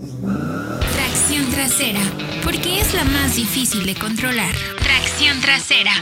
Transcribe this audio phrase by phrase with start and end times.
[0.00, 2.00] Tracción trasera,
[2.42, 4.54] porque es la más difícil de controlar.
[4.78, 5.92] Tracción trasera.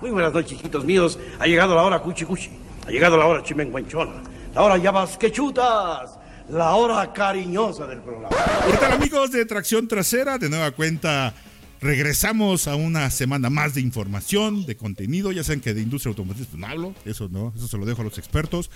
[0.00, 1.18] Muy buenas noches, chiquitos míos.
[1.40, 2.48] Ha llegado la hora cuchi cuchi.
[2.86, 4.22] Ha llegado la hora chimenguanchona.
[4.54, 6.16] La hora llamas que chutas.
[6.50, 8.28] La hora cariñosa del programa.
[8.70, 10.38] ¿Qué tal amigos de Tracción Trasera?
[10.38, 11.34] De nueva cuenta
[11.80, 15.32] regresamos a una semana más de información, de contenido.
[15.32, 18.02] Ya saben que de industria automotriz pues, no hablo, eso no, eso se lo dejo
[18.02, 18.70] a los expertos.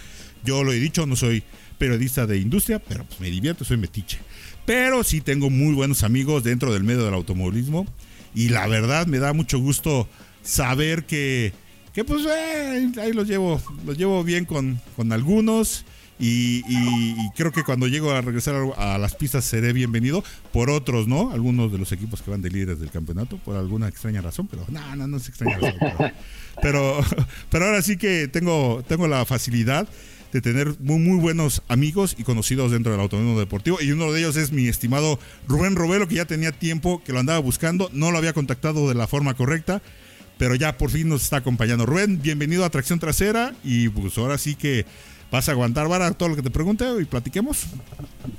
[0.45, 1.43] Yo lo he dicho, no soy
[1.79, 4.19] periodista de industria, pero pues me divierto, soy metiche.
[4.65, 7.87] Pero sí tengo muy buenos amigos dentro del medio del automovilismo
[8.35, 10.09] y la verdad me da mucho gusto
[10.43, 11.53] saber que,
[11.93, 15.85] que pues eh, ahí los llevo, los llevo bien con, con algunos.
[16.25, 20.23] Y, creo que cuando llego a regresar a, las pistas seré bienvenido
[20.53, 21.33] por otros, ¿no?
[21.33, 24.65] Algunos de los equipos que van de líderes del campeonato, por alguna extraña razón, pero
[24.69, 26.13] no, no, no es extraña razón.
[26.63, 27.01] Pero,
[27.51, 29.89] pero, ahora sí que tengo, tengo la facilidad
[30.33, 33.79] de tener muy, muy buenos amigos y conocidos dentro del automovilismo deportivo.
[33.81, 37.19] Y uno de ellos es mi estimado Rubén Robelo, que ya tenía tiempo que lo
[37.19, 39.83] andaba buscando, no lo había contactado de la forma correcta
[40.39, 41.87] pero ya por fin nos está acompañando.
[41.87, 44.87] Rubén, bienvenido a Tracción Trasera y pues ahora sí que
[45.33, 47.65] vas a aguantar vara todo lo que te pregunte y platiquemos.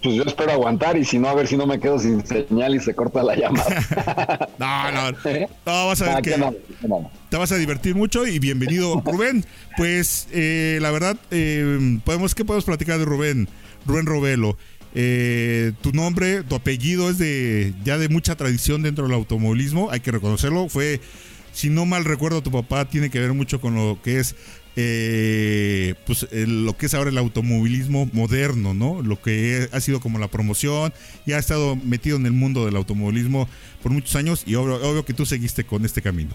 [0.03, 2.75] Pues yo espero aguantar y si no, a ver si no me quedo sin señal
[2.75, 4.47] y se corta la llamada.
[4.59, 5.49] no, no, ¿Eh?
[5.65, 6.35] no, vas a ver ah, que
[7.29, 9.43] te vas a divertir mucho y bienvenido Rubén.
[9.75, 13.49] Pues eh, la verdad, eh, podemos, ¿qué podemos platicar de Rubén?
[13.87, 14.55] Rubén Robelo.
[15.81, 20.11] tu nombre, tu apellido es de ya de mucha tradición dentro del automovilismo, hay que
[20.11, 20.69] reconocerlo.
[20.69, 21.01] Fue
[21.53, 24.35] si no mal recuerdo, tu papá tiene que ver mucho con lo que es
[24.75, 29.01] eh, pues lo que es ahora el automovilismo moderno, ¿no?
[29.01, 30.93] Lo que ha sido como la promoción
[31.25, 33.47] y ha estado metido en el mundo del automovilismo
[33.81, 36.31] por muchos años y obvio, que tú seguiste con este camino.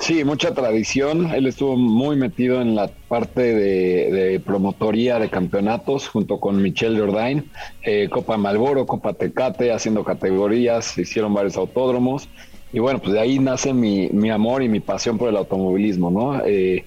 [0.00, 1.32] Sí, mucha tradición.
[1.32, 7.50] Él estuvo muy metido en la parte de, promotoría de campeonatos junto con Michelle Jordain,
[7.82, 12.28] eh, Copa Malboro, Copa Tecate, haciendo categorías, hicieron varios autódromos
[12.72, 16.10] y bueno, pues de ahí nace mi, mi amor y mi pasión por el automovilismo,
[16.10, 16.44] ¿no?
[16.44, 16.84] Eh,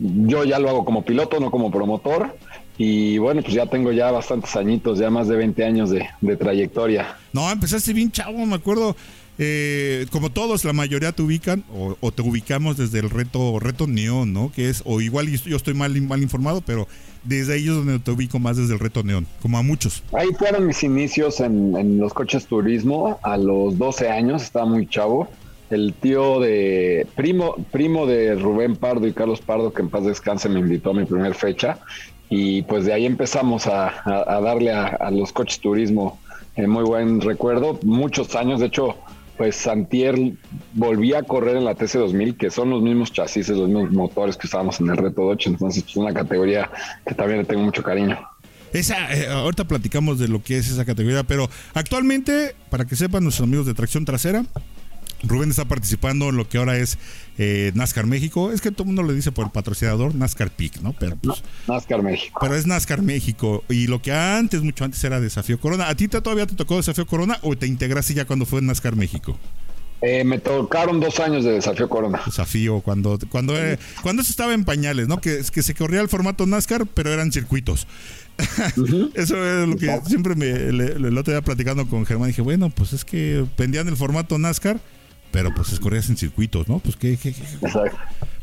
[0.00, 2.36] yo ya lo hago como piloto, no como promotor.
[2.78, 6.36] Y bueno, pues ya tengo ya bastantes añitos, ya más de 20 años de, de
[6.36, 7.16] trayectoria.
[7.32, 8.96] No, empezaste bien chavo, me acuerdo.
[9.42, 14.34] Eh, como todos, la mayoría te ubican o, te ubicamos desde el reto reto Neón,
[14.34, 14.52] ¿no?
[14.52, 16.86] Que es, o igual yo estoy mal, mal informado, pero
[17.24, 20.02] desde ahí es donde te ubico más desde el reto Neón, como a muchos.
[20.12, 25.30] Ahí fueron mis inicios en, los coches turismo, a los 12 años, estaba muy chavo.
[25.70, 30.48] El tío de, primo, primo de Rubén Pardo y Carlos Pardo, que en paz descanse,
[30.48, 31.78] me invitó a mi primera fecha.
[32.28, 34.02] Y pues de ahí empezamos a,
[34.42, 36.20] darle a, los coches turismo
[36.56, 38.96] eh, muy buen recuerdo, muchos años, de hecho
[39.36, 40.34] pues Santier
[40.74, 44.46] volvía a correr en la TC2000, que son los mismos chasis, los mismos motores que
[44.46, 46.70] estábamos en el Reto 8, entonces es una categoría
[47.06, 48.18] que también le tengo mucho cariño.
[48.72, 53.22] Esa, eh, ahorita platicamos de lo que es esa categoría, pero actualmente, para que sepan
[53.24, 54.44] nuestros amigos de tracción trasera,
[55.22, 56.98] Rubén está participando en lo que ahora es
[57.38, 58.52] eh, NASCAR México.
[58.52, 60.94] Es que todo el mundo le dice por el patrocinador NASCAR Peak, ¿no?
[60.98, 62.38] Pero pues, NASCAR México.
[62.40, 63.64] Pero es NASCAR México.
[63.68, 65.88] Y lo que antes, mucho antes, era Desafío Corona.
[65.88, 69.38] ¿A ti todavía te tocó Desafío Corona o te integraste ya cuando fue NASCAR México?
[70.02, 72.22] Eh, me tocaron dos años de Desafío Corona.
[72.24, 75.20] Desafío, cuando cuando, eh, cuando eso estaba en pañales, ¿no?
[75.20, 77.86] Que, que se corría el formato NASCAR, pero eran circuitos.
[79.14, 82.28] Eso es lo que siempre me, el otro día platicando con Germán.
[82.28, 84.80] Dije, bueno, pues es que vendían el formato NASCAR
[85.30, 86.78] pero pues escorrías en circuitos, ¿no?
[86.78, 87.18] Pues qué,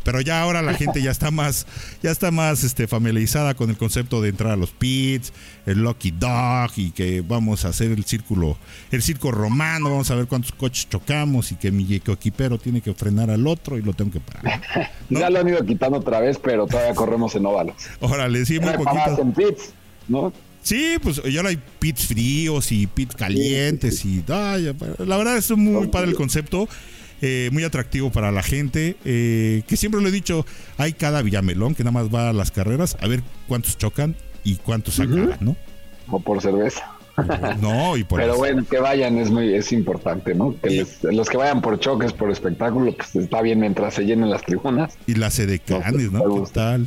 [0.03, 1.67] Pero ya ahora la gente ya está más,
[2.01, 5.33] ya está más este, familiarizada con el concepto de entrar a los pits,
[5.65, 8.57] el Lucky Dog y que vamos a hacer el círculo,
[8.91, 12.93] el circo romano, vamos a ver cuántos coches chocamos y que mi equipero tiene que
[12.93, 14.61] frenar al otro y lo tengo que parar.
[15.09, 17.75] Ya lo han ido quitando otra vez, pero todavía corremos en óvalos.
[18.01, 19.21] Órale, sí, muy poquito.
[19.21, 19.73] en pits,
[20.09, 20.33] ¿no?
[20.67, 25.87] Sí, pues ya ahora hay pits fríos y pits calientes y la verdad es muy
[25.87, 26.67] padre el concepto.
[27.21, 28.97] Eh, muy atractivo para la gente.
[29.05, 30.45] Eh, que siempre lo he dicho,
[30.77, 34.57] hay cada Villamelón que nada más va a las carreras a ver cuántos chocan y
[34.57, 35.55] cuántos acaban, ¿no?
[36.09, 36.96] O por cerveza.
[37.61, 40.55] No, y por Pero bueno, que vayan es muy es importante, ¿no?
[40.61, 44.43] Que los que vayan por choques, por espectáculo, pues está bien mientras se llenen las
[44.43, 44.97] tribunas.
[45.07, 46.43] Y las edecanes, ¿no?
[46.43, 46.85] ¿Qué tal?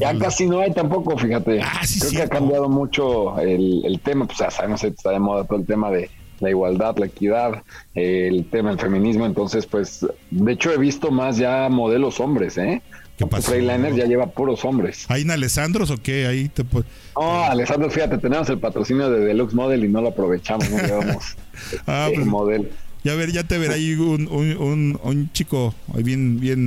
[0.00, 1.60] ya casi no hay tampoco, fíjate.
[1.62, 5.44] Ah, Creo que ha cambiado mucho el, tema, pues ya sabemos que está de moda
[5.44, 6.10] todo el tema de
[6.40, 7.62] la igualdad, la equidad,
[7.94, 12.82] el tema del feminismo, entonces pues de hecho he visto más ya modelos hombres, ¿eh?
[13.16, 13.50] ¿Qué pasa?
[13.50, 15.06] Freightliner ya lleva puros hombres.
[15.08, 16.26] ¿Hay en Alessandros o qué?
[16.26, 20.68] Ahí te No, Alessandro, fíjate, tenemos el patrocinio de Deluxe Model y no lo aprovechamos,
[20.68, 21.36] no llevamos
[21.86, 22.66] ah, pues, modelo.
[23.04, 26.66] Ya ver, ya te verá ahí un, un, un, chico bien, bien,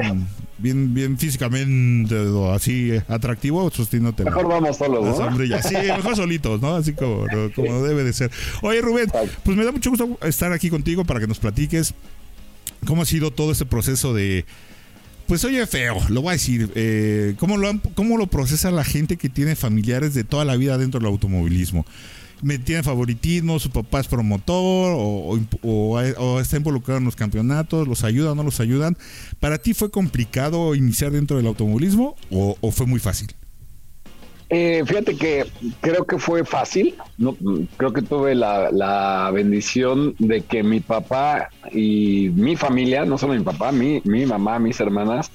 [0.60, 2.16] bien, bien físicamente
[2.54, 4.24] así atractivo, sosteniéndote.
[4.24, 5.36] Mejor vamos solos, ¿no?
[5.64, 6.76] Sí, mejor solitos, ¿no?
[6.76, 8.30] Así como, como debe de ser.
[8.62, 9.12] Oye, Rubén,
[9.44, 11.96] pues me da mucho gusto estar aquí contigo para que nos platiques
[12.86, 14.46] cómo ha sido todo este proceso de
[15.28, 16.72] pues oye feo, lo voy a decir.
[16.76, 20.78] Eh, ¿cómo, lo, ¿Cómo lo procesa la gente que tiene familiares de toda la vida
[20.78, 21.86] dentro del automovilismo?
[22.42, 24.96] me tiene favoritismo, su papá es promotor
[25.64, 28.98] o, está involucrado en los campeonatos, los ayuda o no los ayudan.
[29.40, 33.34] ¿Para ti fue complicado iniciar dentro del automovilismo o, fue muy fácil?
[34.50, 35.46] Eh, fíjate que
[35.82, 36.96] creo que fue fácil.
[37.18, 37.36] No,
[37.76, 43.34] creo que tuve la, la, bendición de que mi papá y mi familia, no solo
[43.34, 45.32] mi papá, mi, mi mamá, mis hermanas,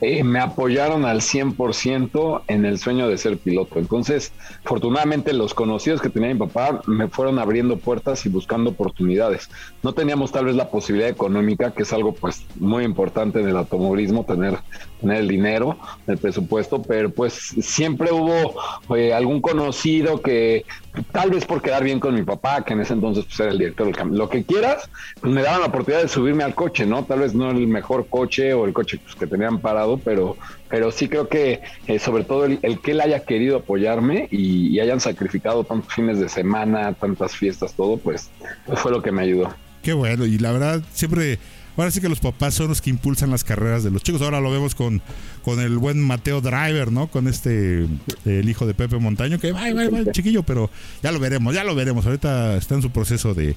[0.00, 3.80] eh, me apoyaron al 100% en el sueño de ser piloto.
[3.80, 4.32] Entonces,
[4.64, 9.50] afortunadamente los conocidos que tenía mi papá me fueron abriendo puertas y buscando oportunidades.
[9.82, 13.56] No teníamos tal vez la posibilidad económica, que es algo pues muy importante en el
[13.56, 14.58] automovilismo, tener,
[15.00, 18.54] tener el dinero, el presupuesto, pero pues siempre hubo
[18.96, 20.64] eh, algún conocido que
[21.12, 23.58] tal vez por quedar bien con mi papá, que en ese entonces pues, era el
[23.58, 24.90] director del cambio, lo que quieras,
[25.20, 27.04] pues me daban la oportunidad de subirme al coche, ¿no?
[27.04, 30.36] Tal vez no el mejor coche o el coche pues, que tenían parado, pero,
[30.68, 35.00] pero sí creo que eh, sobre todo el, que él haya querido apoyarme y, hayan
[35.00, 38.30] sacrificado tantos fines de semana, tantas fiestas, todo, pues
[38.76, 39.52] fue lo que me ayudó.
[39.82, 41.40] Qué bueno, y la verdad siempre
[41.78, 44.20] Ahora sí que los papás son los que impulsan las carreras de los chicos.
[44.20, 45.00] Ahora lo vemos con,
[45.44, 47.06] con el buen Mateo Driver, ¿no?
[47.06, 47.86] Con este,
[48.24, 50.70] el hijo de Pepe Montaño, que va, va, va, chiquillo, pero
[51.04, 52.04] ya lo veremos, ya lo veremos.
[52.04, 53.54] Ahorita está en su proceso de,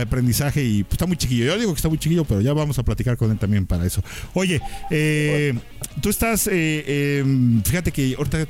[0.00, 1.44] aprendizaje y pues, está muy chiquillo.
[1.44, 3.84] Yo digo que está muy chiquillo, pero ya vamos a platicar con él también para
[3.84, 4.02] eso.
[4.32, 5.52] Oye, eh,
[6.00, 8.46] tú estás, eh, em, fíjate que ahorita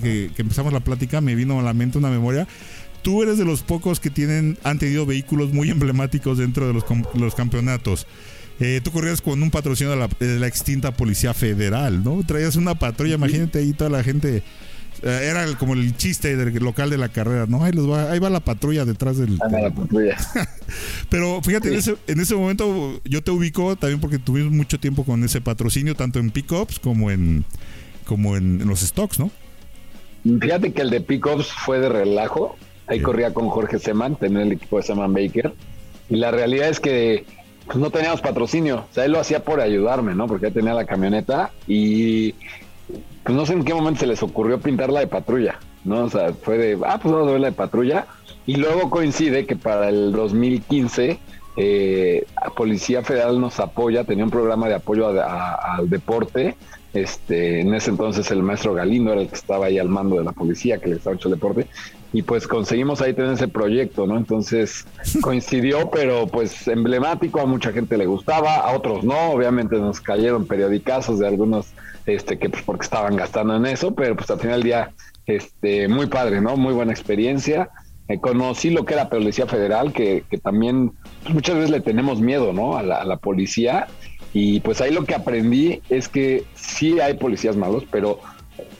[0.00, 2.48] que, empezamos la plática me vino a la mente una memoria
[3.02, 6.84] tú eres de los pocos que tienen, han tenido vehículos muy emblemáticos dentro de los,
[7.14, 8.06] los campeonatos.
[8.58, 12.22] Eh, tú corrías con un patrocinio de la, extinta Policía Federal, ¿no?
[12.26, 14.42] Traías una patrulla, imagínate ahí toda la gente.
[15.02, 17.62] Eh, era como el chiste del local de la carrera, ¿no?
[17.62, 19.36] Ahí, va, ahí va la patrulla detrás del.
[19.36, 20.16] la patrulla.
[21.10, 25.04] Pero fíjate, en, ese, en ese momento yo te ubico también porque tuvimos mucho tiempo
[25.04, 27.44] con ese patrocinio, tanto en pickups como en,
[28.06, 29.30] como en, los stocks, ¿no?
[30.24, 32.56] Fíjate que el de pickups fue de relajo.
[32.86, 35.52] Ahí corría con Jorge Seman, tenía el equipo de Seman Baker.
[36.08, 37.24] Y la realidad es que
[37.66, 38.86] pues no teníamos patrocinio.
[38.90, 40.26] O sea, él lo hacía por ayudarme, ¿no?
[40.26, 42.32] Porque ya tenía la camioneta y
[43.24, 46.04] pues no sé en qué momento se les ocurrió pintarla de patrulla, ¿no?
[46.04, 48.06] O sea, fue de, ah, pues vamos a ver la de patrulla.
[48.46, 51.18] Y luego coincide que para el 2015
[51.56, 52.24] eh,
[52.54, 56.56] Policía Federal nos apoya, tenía un programa de apoyo al deporte.
[56.94, 60.24] Este, en ese entonces el maestro Galindo era el que estaba ahí al mando de
[60.24, 61.66] la policía, que le estaba hecho el deporte
[62.16, 64.16] y pues conseguimos ahí tener ese proyecto, ¿no?
[64.16, 64.86] Entonces
[65.20, 70.46] coincidió, pero pues emblemático, a mucha gente le gustaba, a otros no, obviamente nos cayeron
[70.46, 71.66] periodicazos de algunos
[72.06, 74.92] este que pues porque estaban gastando en eso, pero pues al final del día
[75.26, 76.56] este muy padre, ¿no?
[76.56, 77.68] Muy buena experiencia.
[78.08, 80.92] Eh, conocí lo que era Policía Federal, que, que también
[81.22, 82.78] pues, muchas veces le tenemos miedo, ¿no?
[82.78, 83.88] A la, a la policía.
[84.32, 88.20] Y pues ahí lo que aprendí es que sí hay policías malos, pero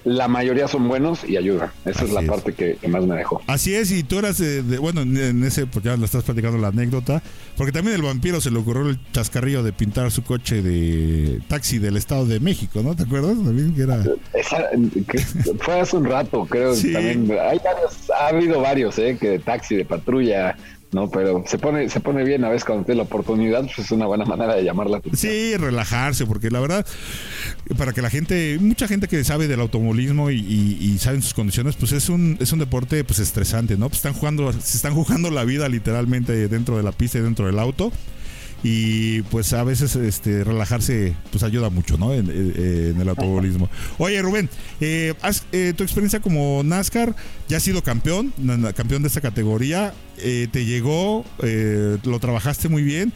[0.06, 1.70] la mayoría son buenos y ayudan.
[1.84, 3.42] Esa es la parte que, más me dejó.
[3.48, 6.68] Así es, y tú eras, de, bueno, en ese, pues ya lo estás platicando la
[6.68, 7.20] anécdota,
[7.56, 11.78] porque también el vampiro se le ocurrió el chascarrillo de pintar su coche de taxi
[11.78, 12.94] del Estado de México, ¿no?
[12.94, 13.34] ¿Te acuerdas?
[13.34, 14.00] También que era...
[15.58, 16.74] fue hace un rato, creo.
[16.74, 19.18] También, hay varios, ha habido varios, ¿eh?
[19.20, 20.56] Que de taxi, de patrulla,
[20.92, 21.10] ¿no?
[21.10, 24.06] Pero se pone, se pone bien a veces cuando tiene la oportunidad, pues es una
[24.06, 25.00] buena manera de llamarla.
[25.12, 26.86] Sí, relajarse, porque la verdad,
[27.76, 31.76] para que la gente, mucha gente que sabe del automovilismo y, y, sabe sus condiciones,
[31.76, 33.88] pues es un, es un deporte pues estresante, ¿no?
[33.88, 37.46] Pues están jugando, se están jugando la vida literalmente dentro de la pista y dentro
[37.46, 37.92] del auto
[38.62, 43.68] y pues a veces este relajarse pues ayuda mucho no en, el automovilismo.
[43.98, 44.48] Oye Rubén
[44.80, 45.14] eh,
[45.52, 47.14] eh, tu experiencia como NASCAR
[47.48, 48.32] ya has sido campeón
[48.74, 53.12] campeón de esta categoría eh, te llegó lo trabajaste muy bien.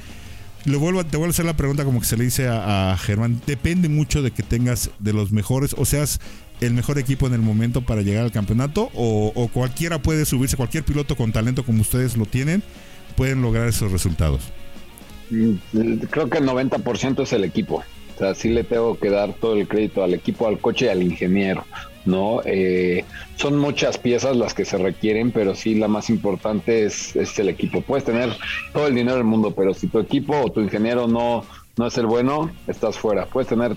[0.66, 3.40] Le vuelvo, te vuelvo a hacer la pregunta como que se le dice a, Germán
[3.46, 6.20] depende mucho de que tengas de los mejores o seas
[6.60, 10.58] el mejor equipo en el momento para llegar al campeonato o, o cualquiera puede subirse
[10.58, 12.62] cualquier piloto con talento como ustedes lo tienen
[13.16, 14.52] pueden lograr esos resultados
[16.10, 17.82] Creo que el 90% es el equipo.
[18.14, 20.88] O sea, sí le tengo que dar todo el crédito al equipo, al coche y
[20.88, 21.64] al ingeniero.
[22.04, 22.40] ¿no?
[22.44, 23.04] Eh,
[23.36, 27.48] son muchas piezas las que se requieren, pero sí la más importante es, es, el
[27.48, 27.82] equipo.
[27.82, 28.30] Puedes tener
[28.72, 31.44] todo el dinero del mundo, pero si tu equipo o tu ingeniero no,
[31.76, 33.26] no es el bueno, estás fuera.
[33.26, 33.76] Puedes tener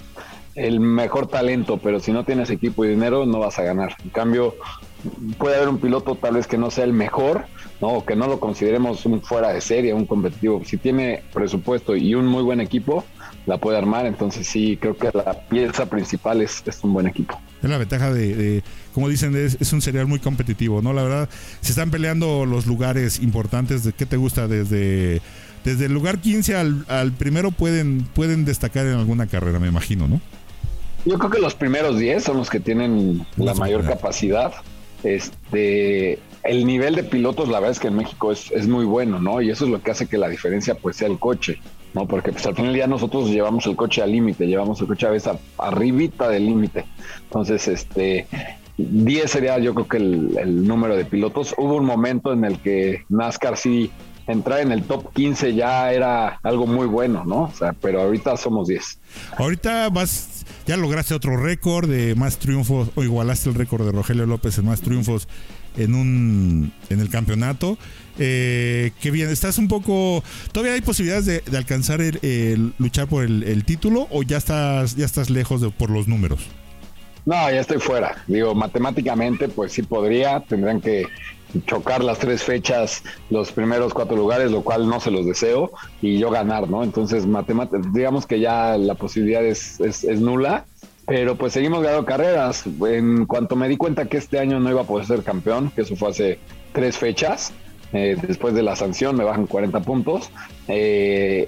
[0.55, 3.95] el mejor talento, pero si no tienes equipo y dinero, no vas a ganar.
[4.03, 4.55] En cambio,
[5.37, 7.45] puede haber un piloto tal vez que no sea el mejor,
[7.83, 8.05] ¿no?
[8.05, 10.61] Que no lo consideremos un fuera de serie, un competitivo.
[10.63, 13.03] Si tiene presupuesto y un muy buen equipo,
[13.45, 14.05] la puede armar.
[14.05, 17.37] Entonces sí, creo que la pieza principal es, es un buen equipo.
[17.61, 18.63] Es la ventaja de,
[18.93, 20.93] como dicen, es, un serial muy competitivo, ¿no?
[20.93, 23.83] La verdad, se están peleando los lugares importantes.
[23.83, 24.47] ¿De qué te gusta?
[24.47, 25.21] Desde,
[25.65, 30.07] desde el lugar 15 al, al primero pueden, pueden destacar en alguna carrera, me imagino,
[30.07, 30.21] ¿no?
[31.05, 34.53] Yo creo que los primeros 10 son los que tienen la mayor capacidad.
[35.03, 39.19] Este, el nivel de pilotos, la verdad es que en México es, es, muy bueno,
[39.19, 39.41] ¿no?
[39.41, 41.59] Y eso es lo que hace que la diferencia pues sea el coche,
[41.93, 42.07] ¿no?
[42.07, 45.11] Porque pues al final ya nosotros llevamos el coche al límite, llevamos el coche a
[45.11, 46.85] veces arribita del límite.
[47.23, 48.27] Entonces, este,
[48.77, 51.55] 10 sería yo creo que el, el, número de pilotos.
[51.57, 53.91] Hubo un momento en el que NASCAR sí
[54.27, 57.43] entrar en el top 15 ya era algo muy bueno, ¿no?
[57.43, 58.99] O sea, pero ahorita somos 10.
[59.37, 64.25] Ahorita vas, ya lograste otro récord de más triunfos, o igualaste el récord de Rogelio
[64.25, 65.27] López en más triunfos
[65.77, 67.77] en un en el campeonato.
[68.19, 70.23] Eh, qué bien, estás un poco.
[70.51, 75.29] ¿Todavía hay posibilidades de, alcanzar el, luchar por el, título o ya estás, ya estás
[75.29, 76.41] lejos de, por los números?
[77.25, 78.23] No, ya estoy fuera.
[78.27, 80.41] Digo, matemáticamente, pues sí podría.
[80.41, 81.07] Tendrían que
[81.65, 86.17] chocar las tres fechas, los primeros cuatro lugares, lo cual no se los deseo, y
[86.17, 86.83] yo ganar, ¿no?
[86.83, 87.25] Entonces,
[87.93, 90.65] digamos que ya la posibilidad es, es, es nula
[91.05, 92.63] pero pues seguimos ganando carreras.
[92.65, 95.81] En cuanto me di cuenta que este año no iba a poder ser campeón, que
[95.81, 96.39] eso fue hace
[96.71, 97.53] tres fechas,
[97.93, 100.31] eh, después de la sanción me bajan 40 puntos,
[100.67, 101.47] eh,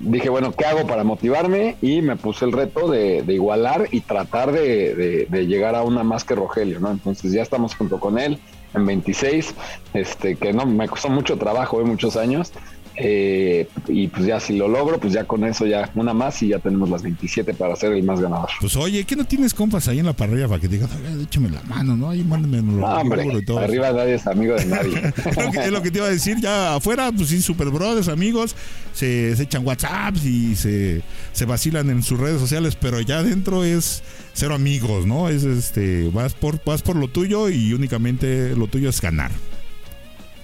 [0.00, 1.76] dije, bueno, ¿qué hago para motivarme?
[1.80, 6.34] Y me puse el reto de, igualar y tratar de, llegar a una más que
[6.34, 6.90] Rogelio, ¿no?
[6.90, 8.38] Entonces ya estamos junto con él
[8.74, 9.54] en 26,
[9.94, 12.52] este, que no me costó mucho trabajo, de muchos años,
[12.98, 16.48] eh, y pues ya si lo logro, pues ya con eso ya una más y
[16.48, 18.48] ya tenemos las 27 para ser el más ganador.
[18.60, 20.88] Pues oye, ¿qué no tienes compas ahí en la parrilla para que digan,
[21.22, 22.10] échame la mano, ¿no?
[22.10, 23.58] Ahí mándenme no, hombre, y todo.
[23.58, 25.12] Arriba nadie es amigo de nadie.
[25.62, 28.56] es lo que te iba a decir, ya afuera, pues sí, super brothers, amigos,
[28.94, 34.02] se, echan WhatsApps y se, se vacilan en sus redes sociales, pero ya adentro es
[34.32, 35.28] cero amigos, ¿no?
[35.28, 39.30] Es este, vas por, vas por lo tuyo y únicamente lo tuyo es ganar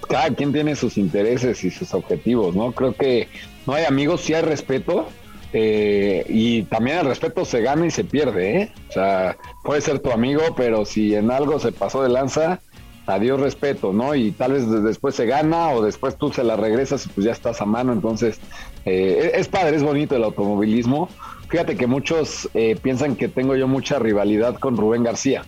[0.05, 2.71] cada quien tiene sus intereses y sus objetivos, ¿no?
[2.71, 3.27] Creo que
[3.65, 5.07] no hay amigos, sí hay respeto,
[5.53, 8.71] eh, y también el respeto se gana y se pierde, ¿eh?
[8.89, 12.59] O sea, puede ser tu amigo, pero si en algo se pasó de lanza,
[13.05, 14.15] adiós respeto, ¿no?
[14.15, 17.31] Y tal vez después se gana o después tú se la regresas y pues ya
[17.31, 18.39] estás a mano, entonces
[18.85, 21.07] eh, es padre, es bonito el automovilismo.
[21.49, 25.43] Fíjate que muchos eh, piensan que tengo yo mucha rivalidad con Rubén García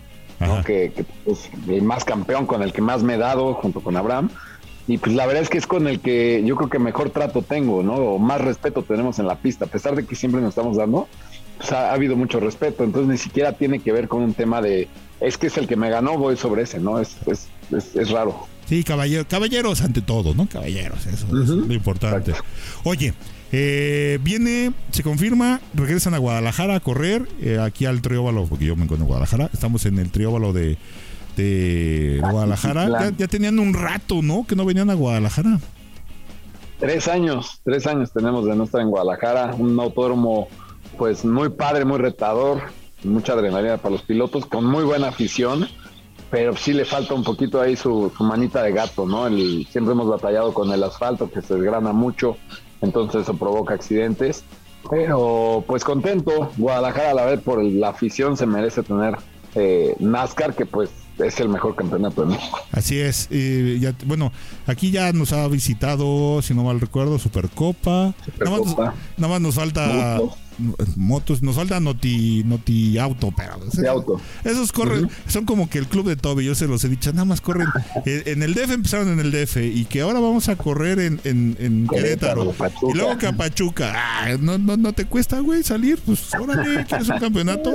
[0.64, 3.96] que, es pues, el más campeón, con el que más me he dado junto con
[3.96, 4.30] Abraham.
[4.88, 7.42] Y pues la verdad es que es con el que yo creo que mejor trato
[7.42, 7.94] tengo, ¿no?
[7.94, 11.08] O más respeto tenemos en la pista, a pesar de que siempre nos estamos dando,
[11.58, 14.88] pues ha, habido mucho respeto, entonces ni siquiera tiene que ver con un tema de,
[15.20, 17.00] es que es el que me ganó, voy sobre ese, ¿no?
[17.00, 17.48] Es, es,
[17.96, 18.46] es, raro.
[18.66, 20.46] Sí, caballeros ante todo, ¿no?
[20.46, 22.32] Caballeros, eso es lo importante.
[22.84, 23.12] Oye,
[23.52, 28.76] eh, viene, se confirma, regresan a Guadalajara a correr, eh, aquí al Trióbalo, porque yo
[28.76, 29.50] me encuentro en Guadalajara.
[29.52, 30.76] Estamos en el Trióbalo de,
[31.36, 33.12] de Guadalajara.
[33.16, 34.46] Ya, tenían un rato, ¿no?
[34.46, 35.60] Que no venían a Guadalajara.
[36.78, 39.54] Tres años, tres años tenemos de no estar en Guadalajara.
[39.54, 40.48] Un autódromo,
[40.98, 42.62] pues muy padre, muy retador,
[43.04, 45.68] mucha adrenalina para los pilotos, con muy buena afición
[46.30, 49.26] pero sí le falta un poquito ahí su, su manita de gato, ¿no?
[49.26, 52.36] El, siempre hemos batallado con el asfalto que se desgrana mucho,
[52.80, 54.44] entonces eso provoca accidentes.
[54.88, 59.16] Pero pues contento, Guadalajara a la vez por la afición se merece tener
[59.54, 62.60] eh, NASCAR, que pues es el mejor campeonato de México.
[62.72, 63.28] Así es.
[63.30, 64.32] ya, bueno,
[64.66, 68.14] aquí ya nos ha visitado, si no mal recuerdo, Supercopa.
[68.38, 70.20] Nada, más, nos falta
[70.96, 73.58] motos, nos falta Noti, Noti Auto, pero
[74.44, 77.24] esos, corren, son como que el club de Toby, yo se los he dicho, nada
[77.24, 77.68] más corren
[78.06, 81.86] en el DF empezaron en el DF y que ahora vamos a correr en, en,
[81.88, 82.54] Querétaro,
[82.88, 86.84] y luego que a Pachuca, ah, no, no, no te cuesta, güey, salir, pues órale,
[86.84, 87.72] quieres un campeonato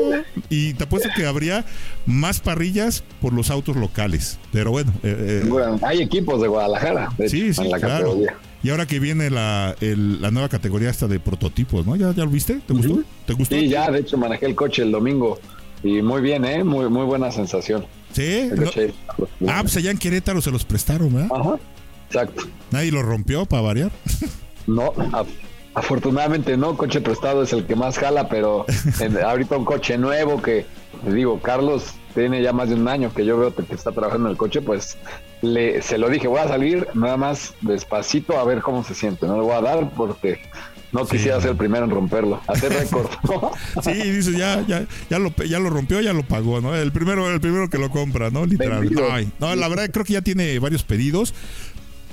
[0.50, 1.66] y te apuesto que habría
[2.06, 4.92] más parrillas por los autos locales, pero bueno.
[5.04, 8.18] Eh, eh, hay equipos de Guadalajara, sí, sí, claro.
[8.64, 11.96] Y ahora que viene la, la nueva categoría esta de prototipos, ¿no?
[11.96, 12.62] ¿Ya, ya lo viste?
[12.66, 13.02] ¿Te gustó?
[13.26, 13.56] ¿Te gustó?
[13.56, 15.40] Sí, ya, de hecho manejé el coche el domingo
[15.84, 16.64] y muy bien, ¿eh?
[16.64, 17.86] Muy, muy buena sensación.
[18.14, 18.52] Sí.
[19.48, 21.30] Ah, pues allá en Querétaro se los prestaron, ¿verdad?
[21.36, 21.60] Ajá,
[22.08, 22.44] exacto.
[22.70, 23.92] ¿Nadie lo rompió para variar?
[24.68, 24.94] No,
[25.74, 28.68] afortunadamente no, coche prestado es el que más jala, pero
[29.26, 30.68] ahorita un coche nuevo que,
[31.08, 34.34] digo, Carlos tiene ya más de un año que yo veo que está trabajando en
[34.34, 35.00] el coche, pues
[35.42, 39.26] le, se lo dije, voy a salir nada más despacito a ver cómo se siente,
[39.26, 40.40] no le voy a dar porque
[40.92, 43.08] no quisiera ser el primero en romperlo, hacer récord.
[43.84, 46.76] sí, dice, ya, ya, ya lo, ya lo rompió, ya lo pagó, ¿no?
[46.76, 48.46] El primero, el primero que lo compra, ¿no?
[48.46, 48.90] Literal.
[49.40, 51.34] no, la verdad creo que ya tiene varios pedidos.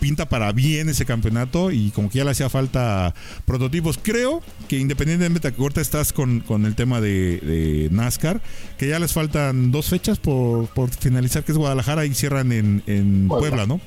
[0.01, 3.15] Pinta para bien ese campeonato y como que ya le hacía falta
[3.45, 3.99] prototipos.
[4.03, 8.41] Creo que independientemente de que ahorita estás con, con el tema de, NASCAR,
[8.79, 12.83] que ya les faltan dos fechas por, por finalizar, que es Guadalajara y cierran en,
[12.87, 13.81] en Puebla, ¿no?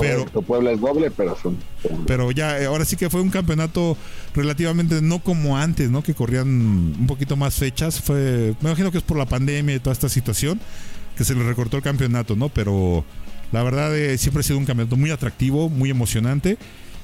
[0.00, 1.56] pero Puebla es doble, pero son,
[2.06, 3.96] Pero ya, eh, ahora sí que fue un campeonato
[4.34, 6.02] relativamente no como antes, ¿no?
[6.02, 8.00] Que corrían un poquito más fechas.
[8.00, 10.60] Fue, me imagino que es por la pandemia y toda esta situación
[11.16, 12.48] que se le recortó el campeonato, ¿no?
[12.48, 13.04] Pero
[13.52, 16.58] la verdad eh, siempre ha sido un campeonato muy atractivo, muy emocionante.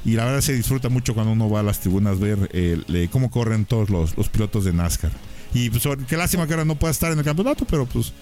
[0.05, 3.31] Y la verdad se disfruta mucho cuando uno va a las tribunas ver eh, cómo
[3.31, 5.13] corren todos los, los pilotos de NASCAR.
[5.55, 8.13] Y pues, qué lástima que ahora no pueda estar en el campeonato, pero pues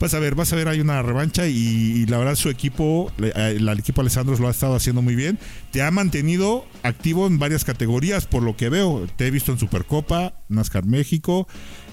[0.00, 3.68] vas a ver, vas a ver, hay una revancha y, la verdad su equipo, el,
[3.78, 5.38] equipo Alessandros lo ha estado haciendo muy bien.
[5.70, 9.06] Te ha mantenido activo en varias categorías, por lo que veo.
[9.16, 11.46] Te he visto en Supercopa, NASCAR México,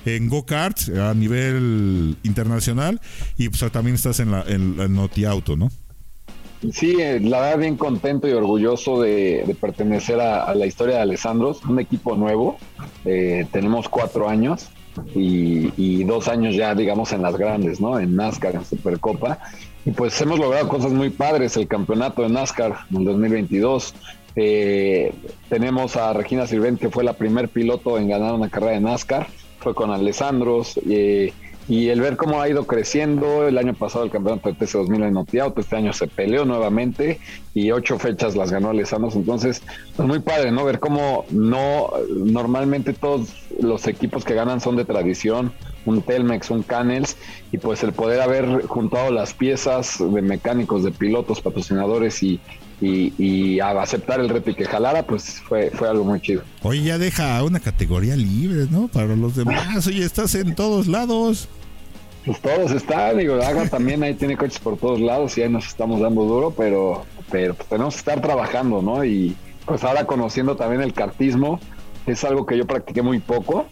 [0.05, 3.01] en go-karts a nivel internacional
[3.37, 5.69] y pues también estás en la en, Noti Auto, ¿no?
[6.73, 11.63] Sí, eh, la verdad bien contento y orgulloso de, pertenecer a, la historia de Alessandros,
[11.63, 12.57] un equipo nuevo,
[13.05, 14.69] eh, tenemos cuatro años
[15.15, 17.99] y, dos años ya, digamos, en las grandes, ¿no?
[17.99, 19.39] En NASCAR, en Supercopa.
[19.85, 23.93] Y pues hemos logrado cosas muy padres, el campeonato de NASCAR en 2022.
[24.35, 25.13] Eh,
[25.47, 29.27] tenemos a Regina Sirvent, que fue la primer piloto en ganar una carrera de NASCAR,
[29.59, 30.79] fue con Alessandros.
[30.89, 31.31] Eh,
[31.69, 35.13] y el ver cómo ha ido creciendo, el año pasado el campeonato de TC2000 en
[35.13, 37.19] Notiauto, este año se peleó nuevamente
[37.53, 39.61] y ocho fechas las ganó Alessandro, entonces
[39.95, 40.65] pues muy padre, ¿no?
[40.65, 43.29] Ver cómo no, normalmente todos
[43.61, 45.53] los equipos que ganan son de tradición,
[45.85, 47.17] un Telmex, un Canels,
[47.51, 52.39] y pues el poder haber juntado las piezas de mecánicos, de pilotos, patrocinadores y,
[52.81, 56.41] y, aceptar el reto y que jalara, pues fue, fue algo muy chido.
[56.63, 58.87] Oye, ya deja una categoría libre, ¿no?
[58.87, 61.47] Para los demás, oye, estás en todos lados.
[62.25, 65.67] Pues todos están, digo, Aga también ahí tiene coches por todos lados y ahí nos
[65.67, 69.03] estamos dando duro, pero, pero pues tenemos que estar trabajando, ¿no?
[69.05, 69.35] Y
[69.65, 71.59] pues ahora conociendo también el cartismo,
[72.05, 73.67] es algo que yo practiqué muy poco.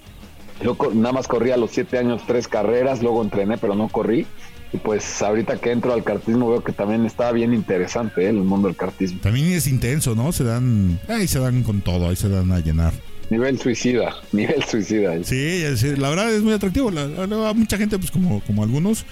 [0.62, 4.26] Yo nada más corrí a los siete años tres carreras, luego entrené, pero no corrí.
[4.74, 8.30] Y pues ahorita que entro al cartismo veo que también está bien interesante ¿eh?
[8.30, 9.20] el mundo del cartismo.
[9.22, 10.32] También es intenso, ¿no?
[10.32, 12.94] Se dan, ahí se dan con todo, ahí se dan a llenar.
[13.30, 15.22] Nivel suicida, nivel suicida.
[15.24, 15.64] Sí,
[15.98, 16.92] la verdad es muy atractivo.
[16.92, 19.06] La, mucha gente, pues como, como algunos,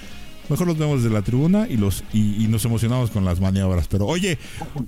[0.48, 3.88] mejor los vemos desde la tribuna y los y, nos emocionamos con las maniobras.
[3.90, 4.38] Pero oye,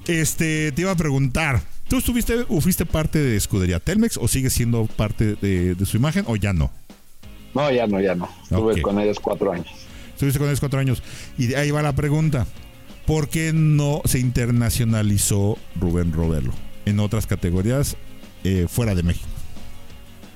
[0.07, 4.53] este te iba a preguntar, ¿tú estuviste o fuiste parte de Escudería Telmex o sigues
[4.53, 6.71] siendo parte de, su imagen o ya no?
[7.53, 8.29] No, ya no, ya no.
[8.43, 9.67] Estuve con ellos cuatro años.
[10.13, 11.03] Estuviste con ellos cuatro años.
[11.37, 12.47] Y ahí va la pregunta.
[13.05, 16.53] ¿Por qué no se internacionalizó Rubén Roberlo
[16.85, 17.97] en otras categorías
[18.43, 19.27] eh, fuera de México?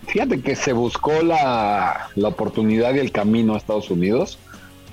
[0.07, 4.39] Fíjate que se buscó la, oportunidad y el camino a Estados Unidos.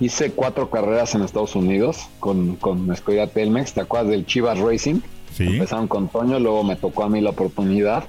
[0.01, 3.73] Hice cuatro carreras en Estados Unidos con, con Escuela Telmex.
[3.73, 5.01] ¿Te acuerdas del Chivas Racing?
[5.35, 5.45] Sí.
[5.45, 8.05] Empezaron con Toño, luego me tocó a mí la oportunidad.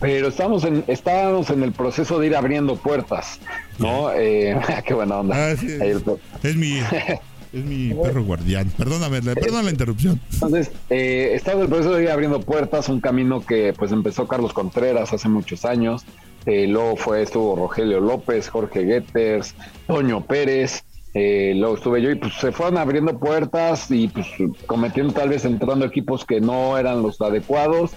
[0.00, 3.38] Pero estábamos en, estábamos en el proceso de ir abriendo puertas,
[3.78, 4.10] ¿no?
[4.12, 5.36] Eh, qué buena onda.
[5.36, 6.80] Ah, es mi,
[7.52, 8.70] es mi perro guardián.
[8.76, 10.20] Perdóname, perdona la interrupción.
[10.32, 14.52] Entonces, eh, en el proceso de ir abriendo puertas, un camino que pues empezó Carlos
[14.52, 16.04] Contreras hace muchos años.
[16.46, 19.54] Eh, luego fue, estuvo Rogelio López, Jorge Getters,
[19.86, 20.84] Toño Pérez.
[21.14, 24.26] Eh, luego estuve yo y pues se fueron abriendo puertas y pues
[24.66, 27.90] cometiendo tal vez entrando equipos que no eran los adecuados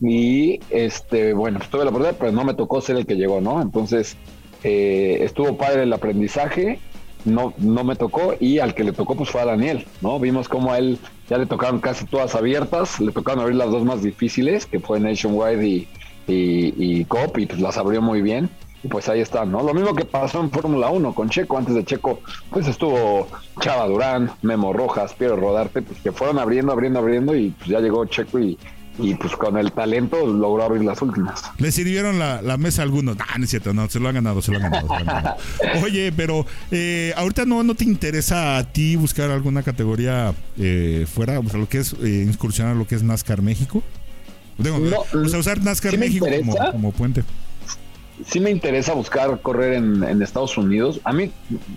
[0.00, 3.40] y este, bueno, pues tuve la oportunidad, pero no me tocó ser el que llegó,
[3.40, 3.60] ¿no?
[3.62, 4.16] Entonces,
[4.62, 6.78] eh, estuvo padre el aprendizaje,
[7.24, 10.18] no, no me tocó, y al que le tocó, pues fue a Daniel, ¿no?
[10.18, 13.84] Vimos como a él ya le tocaron casi todas abiertas, le tocaron abrir las dos
[13.84, 15.88] más difíciles, que fue Nationwide y,
[16.26, 18.50] y, y COP, y pues las abrió muy bien.
[18.82, 19.62] Y pues ahí está, ¿no?
[19.62, 21.56] Lo mismo que pasó en Fórmula 1 con Checo.
[21.56, 23.26] Antes de Checo, pues estuvo
[23.58, 27.80] Chava Durán, Memo Rojas, Piero Rodarte, pues que fueron abriendo, abriendo, abriendo y pues ya
[27.80, 28.58] llegó Checo y
[28.98, 31.42] y pues con el talento logró abrir las últimas.
[31.58, 33.16] ¿Le sirvieron la, mesa a algunos?
[33.20, 35.36] Ah, no es cierto, no, se lo han ganado, se lo han ganado.
[35.84, 41.38] Oye, pero eh, ahorita no, no te interesa a ti buscar alguna categoría eh, fuera,
[41.38, 43.82] o sea, lo que es eh, incursionar lo que es NASCAR México.
[44.58, 47.24] o sea, usar NASCAR México como, como puente
[48.26, 51.00] sí me interesa buscar correr en, Estados Unidos.
[51.04, 51.30] A mí,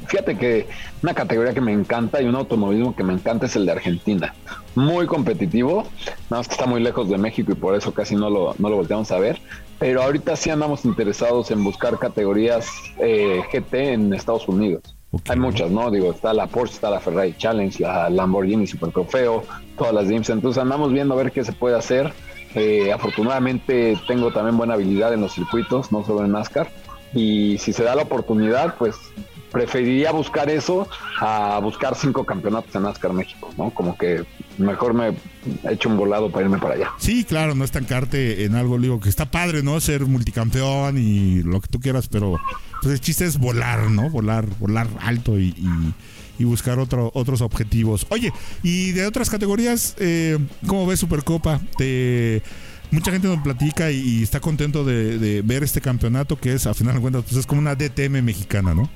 [0.07, 0.67] fíjate que
[1.03, 4.33] una categoría que me encanta y un automovilismo que me encanta es el de Argentina.
[4.75, 5.85] Muy competitivo,
[6.29, 8.69] nada más que está muy lejos de México y por eso casi no lo, no
[8.69, 9.39] lo volteamos a ver.
[9.79, 12.67] Pero ahorita sí andamos interesados en buscar categorías
[12.99, 14.95] eh, GT en Estados Unidos.
[15.29, 15.89] Hay muchas, ¿no?
[15.89, 19.43] Digo, está la Porsche, está la Ferrari Challenge, la Lamborghini Super Trofeo,
[19.77, 20.29] todas las DIMS.
[20.29, 22.13] Entonces andamos viendo a ver qué se puede hacer
[22.55, 26.69] eh, afortunadamente tengo también buena habilidad en los circuitos, no solo en NASCAR.
[27.13, 28.95] Y si se da la oportunidad, pues
[29.51, 30.87] preferiría buscar eso
[31.19, 33.71] a buscar cinco campeonatos en NASCAR México, ¿no?
[33.71, 34.25] Como que
[34.57, 35.15] mejor me
[35.69, 36.91] echo un volado para irme para allá.
[36.97, 39.79] Sí, claro, no estancarte en algo, digo, que está padre, ¿no?
[39.79, 42.39] Ser multicampeón y lo que tú quieras, pero
[42.81, 44.09] pues el chiste es volar, ¿no?
[44.09, 45.93] Volar, volar alto y, y,
[46.43, 48.05] buscar otro, otros objetivos.
[48.09, 48.31] Oye,
[48.63, 51.59] y de otras categorías, eh, ¿cómo ves Supercopa?
[51.77, 52.41] Te
[52.91, 56.95] mucha gente nos platica y, está contento de, ver este campeonato que es, a final
[56.95, 58.89] de cuentas, pues es como una DTM mexicana, ¿no?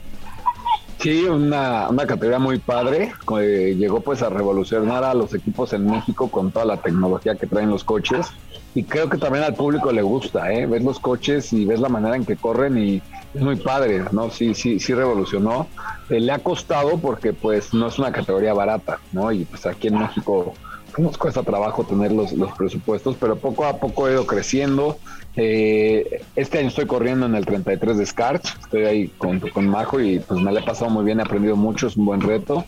[1.00, 3.12] Sí, una, una categoría muy padre.
[3.40, 7.48] Eh, llegó pues a revolucionar a los equipos en México con toda la tecnología que
[7.48, 8.28] traen los coches.
[8.76, 10.68] Y creo que también al público le gusta, ¿eh?
[10.68, 13.02] Ves los coches y ves la manera en que corren y
[13.34, 14.30] muy padre, ¿no?
[14.30, 15.67] Sí, sí, sí revolucionó.
[16.10, 19.32] Eh, le ha costado porque pues no es una categoría barata, ¿no?
[19.32, 20.54] Y pues aquí en México
[20.98, 24.98] nos cuesta trabajo tener los, los presupuestos, pero poco a poco he ido creciendo.
[25.36, 30.02] Eh, este año estoy corriendo en el 33 de Scarch, estoy ahí con, con Majo
[30.02, 32.65] y pues me lo he pasado muy bien, he aprendido mucho, es un buen reto.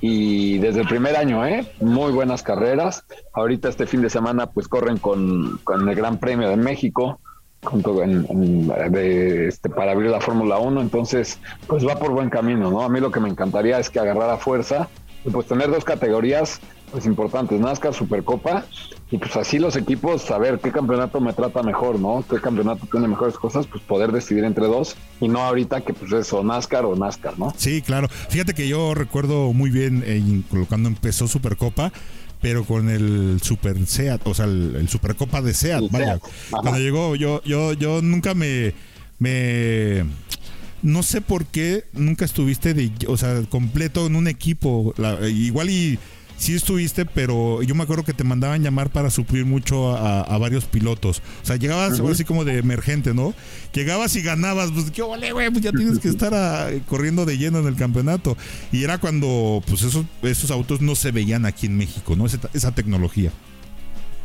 [0.00, 1.66] Y desde el primer año, ¿eh?
[1.80, 3.04] muy buenas carreras.
[3.32, 7.20] Ahorita este fin de semana pues corren con, con el Gran Premio de México,
[7.64, 12.82] junto este, para abrir la Fórmula 1, entonces pues va por buen camino, ¿no?
[12.82, 14.88] A mí lo que me encantaría es que agarrara fuerza
[15.24, 16.60] y pues tener dos categorías
[16.94, 18.64] pues importantes, NASCAR, Supercopa,
[19.10, 22.24] y pues así los equipos saber qué campeonato me trata mejor, ¿no?
[22.30, 23.66] ¿Qué campeonato tiene mejores cosas?
[23.66, 27.36] Pues poder decidir entre dos y no ahorita que pues es o NASCAR o NASCAR,
[27.36, 27.52] ¿no?
[27.56, 28.08] Sí, claro.
[28.28, 31.92] Fíjate que yo recuerdo muy bien eh, cuando empezó Supercopa,
[32.44, 36.20] pero con el Super Seat, o sea, el, Supercopa de Seat, vaya.
[36.50, 38.74] Cuando llegó, yo, yo, yo nunca me,
[39.18, 40.04] me
[40.82, 44.92] no sé por qué nunca estuviste de, o sea, completo en un equipo.
[45.26, 45.98] igual y
[46.36, 50.64] sí estuviste, pero yo me acuerdo que te mandaban llamar para suplir mucho a, varios
[50.64, 51.22] pilotos.
[51.42, 53.34] O sea, llegabas así como de emergente, ¿no?
[53.72, 57.38] Llegabas y ganabas, pues qué ole, güey, pues ya tienes que estar ah, corriendo de
[57.38, 58.36] lleno en el campeonato.
[58.72, 62.26] Y era cuando, pues esos, esos autos no se veían aquí en México, ¿no?
[62.26, 63.30] Esa, esa tecnología.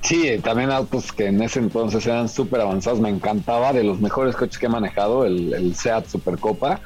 [0.01, 2.99] Sí, también autos que en ese entonces eran súper avanzados.
[2.99, 6.79] Me encantaba, de los mejores coches que he manejado, el, el Seat Supercopa.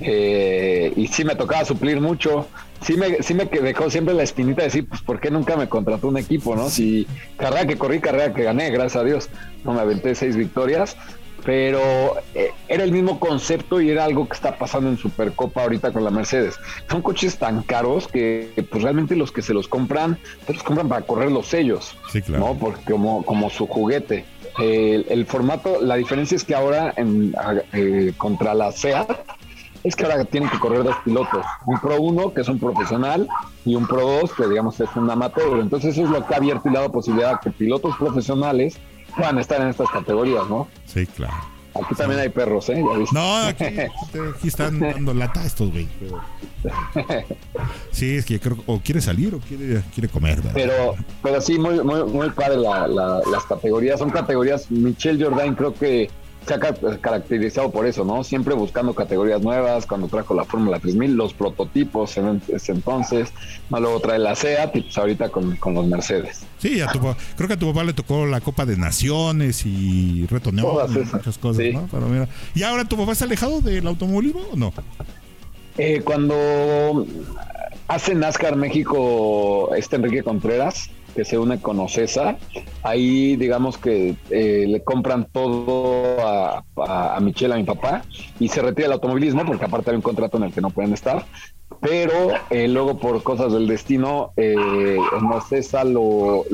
[0.00, 2.48] Eh, y sí me tocaba suplir mucho
[2.82, 5.68] sí me, sí me dejó siempre la espinita de decir, pues, ¿por qué nunca me
[5.68, 6.68] contrató un equipo, no?
[6.68, 9.28] Si carrera que corrí, carrera que gané, gracias a Dios,
[9.64, 10.96] no me aventé seis victorias,
[11.44, 11.80] pero
[12.34, 16.04] eh, era el mismo concepto y era algo que está pasando en Supercopa ahorita con
[16.04, 16.56] la Mercedes.
[16.90, 20.88] Son coches tan caros que, pues, realmente los que se los compran, se los compran
[20.88, 22.46] para correr los sellos, sí, claro.
[22.46, 22.58] ¿no?
[22.58, 24.24] Porque como, como su juguete.
[24.58, 27.34] el, formato, la diferencia es que ahora en,
[27.72, 29.08] eh, contra la SEAT,
[29.82, 33.28] es que ahora tienen que correr dos pilotos, un Pro 1 que es un profesional
[33.64, 35.58] y un Pro 2 que digamos es un amateur.
[35.60, 38.78] Entonces eso es lo que ha abierto y dado posibilidad a que pilotos profesionales
[39.16, 40.68] puedan estar en estas categorías, ¿no?
[40.86, 41.34] Sí, claro.
[41.74, 42.82] Aquí también hay perros, ¿eh?
[43.12, 43.64] No, aquí,
[44.44, 45.88] están dando lata estos, güey.
[47.90, 51.82] Sí, es que creo o quiere salir o quiere, quiere comer, Pero, pero sí, muy,
[51.82, 53.98] muy, muy padre las categorías.
[53.98, 56.10] Son categorías, Michelle Jordan creo que
[56.46, 56.58] se ha
[57.00, 58.24] caracterizado por eso, ¿no?
[58.24, 63.32] Siempre buscando categorías nuevas, cuando trajo la Fórmula 3000, los prototipos en ese entonces,
[63.70, 66.40] luego trae la SEAT y pues ahorita con, los Mercedes.
[66.58, 66.98] Sí, a tu,
[67.36, 71.64] creo que a tu papá le tocó la Copa de Naciones y retoneó muchas cosas,
[71.72, 71.88] ¿no?
[71.90, 74.72] Pero mira, ¿y ahora tu papá está alejado del automovilismo o no?
[75.78, 77.06] Eh, cuando
[77.88, 82.36] hace NASCAR México este Enrique Contreras, que se une con Ocesa,
[82.82, 88.02] ahí digamos que eh, le compran todo a, a, Michelle, a mi papá,
[88.38, 90.92] y se retira el automovilismo, porque aparte hay un contrato en el que no pueden
[90.92, 91.24] estar,
[91.80, 94.96] pero eh, luego por cosas del destino, eh,
[95.32, 96.44] Ocesa lo,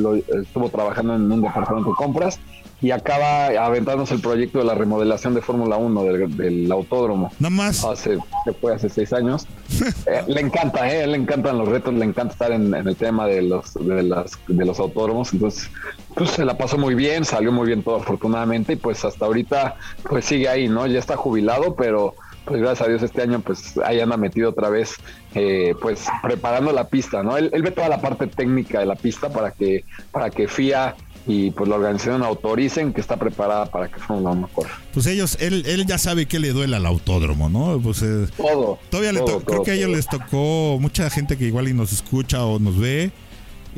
[0.42, 2.38] estuvo trabajando en un departamento de compras
[2.82, 7.32] y acaba aventándose el proyecto de la remodelación de Fórmula 1 del, autódromo.
[7.38, 7.84] Nada más.
[7.84, 8.18] Hace,
[8.60, 9.46] fue hace seis años.
[10.06, 11.06] Eh, le encanta, ¿eh?
[11.06, 14.64] le encantan los retos, le encanta estar en, el tema de los, de, las, de
[14.64, 15.32] los autódromos.
[15.32, 15.68] Entonces,
[16.14, 19.76] pues se la pasó muy bien, salió muy bien todo afortunadamente y pues hasta ahorita
[20.08, 20.86] pues sigue ahí, ¿no?
[20.86, 24.68] Ya está jubilado, pero pues gracias a Dios este año pues ahí anda metido otra
[24.68, 24.94] vez
[25.34, 27.36] eh, pues preparando la pista, ¿no?
[27.36, 30.94] Él, él, ve toda la parte técnica de la pista para que para que FIA
[31.26, 34.80] y pues la organización autoricen que está preparada para que Fórmula 1 corra.
[34.94, 37.80] Pues ellos, él, él ya sabe que le duele al autódromo, ¿no?
[37.80, 38.78] Pues eh, todo.
[38.90, 42.44] Todavía le creo que a ellos les tocó mucha gente que igual y nos escucha
[42.44, 43.10] o nos ve.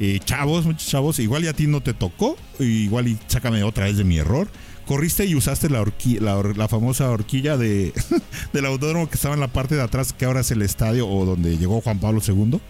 [0.00, 3.86] Eh, chavos, muchos chavos, igual y a ti no te tocó, igual y sácame otra
[3.86, 4.46] vez de mi error.
[4.86, 5.84] Corriste y usaste la,
[6.20, 7.92] la, famosa horquilla de,
[8.52, 11.24] del autódromo que estaba en la parte de atrás, que ahora es el estadio o
[11.24, 12.60] donde llegó Juan Pablo II.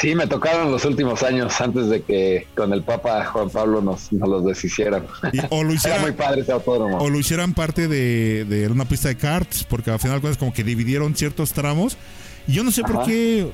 [0.00, 4.12] Sí, me tocaron los últimos años antes de que con el Papa Juan Pablo nos,
[4.12, 5.06] los deshicieran.
[5.50, 6.98] o lo hicieran, Era muy padre ese autódromo.
[6.98, 11.14] O lo hicieran parte de, una pista de karts, porque al final como que dividieron
[11.14, 11.96] ciertos tramos
[12.46, 13.48] Y yo no sé por qué,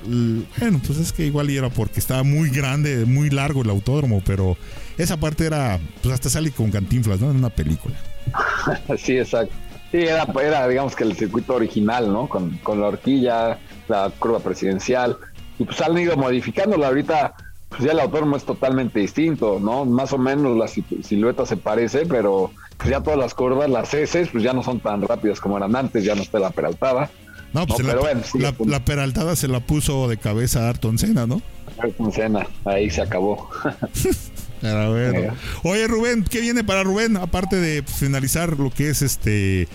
[0.59, 4.57] bueno, pues es que igual era porque estaba muy grande, muy largo el autódromo, pero
[4.99, 7.31] esa parte era, pues hasta sale con cantinflas, ¿no?
[7.31, 7.95] En una película.
[8.99, 9.55] Sí, exacto.
[9.91, 12.27] Sí, era, era digamos que el circuito original, ¿no?
[12.27, 15.19] Con, con la horquilla, la curva presidencial.
[15.63, 16.89] Y pues han ido modificándola.
[16.89, 17.35] Ahorita,
[17.69, 19.85] pues ya el autódromo es totalmente distinto, ¿no?
[19.85, 23.95] Más o menos la si- silueta se parece, pero pues ya todas las curvas, las
[23.95, 27.11] S, pues ya no son tan rápidas como eran antes, ya no está la peraltada.
[27.53, 30.61] No, pues No, la, pero bueno, sí, la- la peraltada se la puso de cabeza
[30.65, 31.41] a Ayrton Senna, ¿no?
[31.83, 33.49] Ayrton Senna, ahí se acabó.
[34.61, 35.35] Pero bueno.
[35.65, 37.17] Oye, Rubén, ¿qué viene para Rubén?
[37.17, 39.67] Aparte de finalizar lo que es este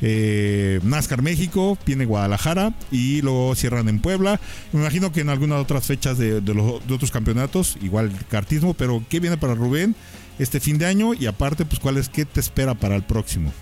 [0.00, 4.40] eh, NASCAR México, viene Guadalajara y luego cierran en Puebla.
[4.72, 9.20] Me imagino que en algunas otras fechas de, los, otros campeonatos, igual cartismo, pero ¿qué
[9.20, 9.94] viene para Rubén
[10.38, 11.14] este fin de año?
[11.14, 13.52] Y aparte, pues, ¿cuál es, qué te espera para el próximo?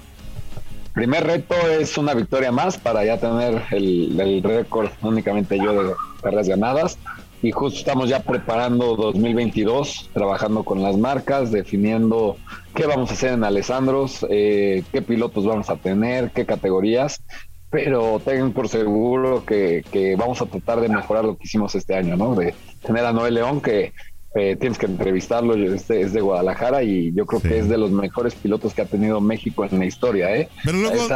[0.92, 5.92] Primer reto es una victoria más para ya tener el, el récord únicamente yo de
[6.22, 6.98] carreras ganadas.
[7.42, 12.36] Y justo estamos ya preparando 2022, trabajando con las marcas, definiendo
[12.74, 17.22] qué vamos a hacer en Alessandros, eh, qué pilotos vamos a tener, qué categorías.
[17.68, 21.94] Pero tengan por seguro que, que vamos a tratar de mejorar lo que hicimos este
[21.94, 22.34] año, ¿no?
[22.34, 23.92] De tener a Noel León, que
[24.38, 27.48] eh, tienes que entrevistarlo, es de, es de Guadalajara y yo creo Sí.
[27.48, 30.48] que es de los mejores pilotos que ha tenido México en la historia, ¿eh?
[30.64, 31.06] Pero luego,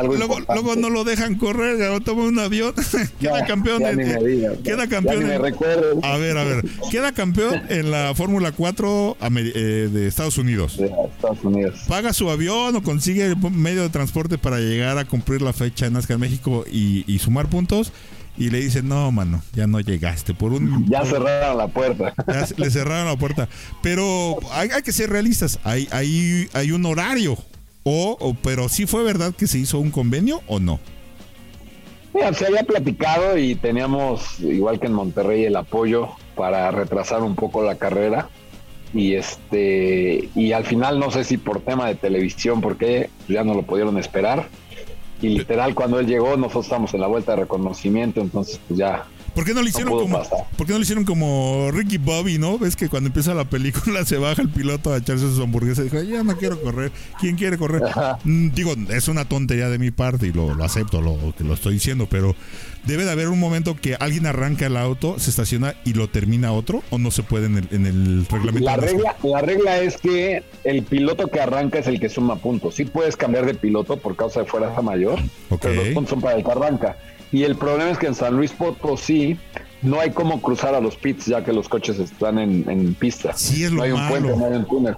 [0.48, 2.72] luego, no lo dejan correr, ya toma un avión,
[3.20, 3.83] queda campeón.
[3.85, 5.26] en- ni me digas, queda campeón.
[5.26, 5.40] me en-
[6.04, 10.76] a ver, a ver, queda campeón en la Fórmula 4 amer- eh, de Estados Unidos.
[10.78, 11.80] de Estados Unidos.
[11.88, 15.92] paga su avión o consigue medio de transporte para llegar a cumplir la fecha en
[15.94, 17.92] NASCAR México y, y sumar puntos.
[18.40, 20.35] Y le dicen, no, mano, ya no llegaste.
[20.35, 20.88] Por un.
[20.88, 22.14] Ya cerraron la puerta.
[22.26, 23.48] ya le cerraron la puerta.
[23.83, 25.61] Pero hay, hay que ser realistas.
[25.62, 27.37] Hay, hay, hay un horario.
[27.85, 30.81] O, o- pero sí fue verdad que se hizo un convenio o no.
[32.12, 37.37] Mira, se había platicado y teníamos, igual que en Monterrey, el apoyo para retrasar un
[37.37, 38.29] poco la carrera.
[38.92, 43.55] Y este y al final no sé si por tema de televisión, porque ya no
[43.55, 44.48] lo pudieron esperar.
[45.22, 49.06] Y literal cuando él llegó, nosotros estamos en la vuelta de reconocimiento, entonces pues ya
[49.34, 50.38] ¿Por qué no lo hicieron como pasar.
[50.56, 52.58] ¿Por qué no lo hicieron como Ricky Bobby, no?
[52.58, 55.88] Ves que cuando empieza la película se baja el piloto a echarse sus hamburguesas y
[55.88, 56.92] dijo, ya no quiero correr.
[57.20, 57.82] ¿Quién quiere correr?
[58.24, 61.54] Mm, digo, es una tontería de mi parte y lo, lo acepto, lo que lo
[61.54, 62.34] estoy diciendo, pero
[62.84, 66.52] debe de haber un momento que alguien arranca el auto, se estaciona y lo termina
[66.52, 68.66] otro o no se puede en el, en el reglamento.
[68.66, 72.74] La regla, la regla es que el piloto que arranca es el que suma puntos.
[72.74, 75.18] Sí puedes cambiar de piloto por causa de fuerza mayor,
[75.50, 75.60] Ok.
[75.62, 76.96] pero los puntos son para el que arranca.
[77.32, 79.38] Y el problema es que en San Luis Potosí
[79.82, 83.32] no hay cómo cruzar a los pits ya que los coches están en, en pista.
[83.34, 84.10] Sí, es lo no hay un malo.
[84.10, 84.96] puente, no hay un túnel.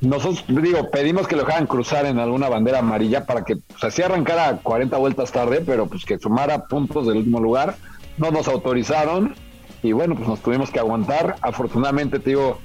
[0.00, 4.00] Nosotros, digo, pedimos que lo dejaran cruzar en alguna bandera amarilla para que, pues, así
[4.00, 7.76] arrancara 40 vueltas tarde, pero pues que sumara puntos del último lugar.
[8.16, 9.34] No nos autorizaron
[9.82, 11.36] y bueno, pues nos tuvimos que aguantar.
[11.42, 12.60] Afortunadamente, te digo,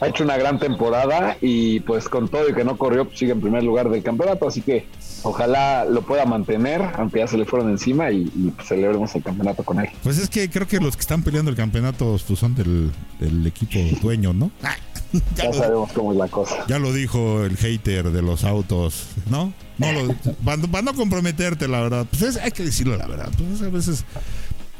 [0.00, 3.32] ha hecho una gran temporada y pues con todo y que no corrió, pues sigue
[3.32, 4.86] en primer lugar del campeonato, así que
[5.22, 9.22] ojalá lo pueda mantener, aunque ya se le fueron encima y, y, pues, celebremos el
[9.22, 9.88] campeonato con él.
[10.02, 13.46] Pues es que creo que los que están peleando el campeonato pues, son del, del
[13.46, 14.50] equipo dueño, ¿no?
[14.62, 14.74] Ah,
[15.12, 16.56] ya, Ya lo, sabemos cómo es la cosa.
[16.68, 19.52] ya lo dijo el hater de los autos, ¿no?
[19.78, 22.06] No lo, para, para no comprometerte, la verdad.
[22.10, 23.30] Pues es- hay que decirlo la verdad.
[23.36, 24.04] Pues a veces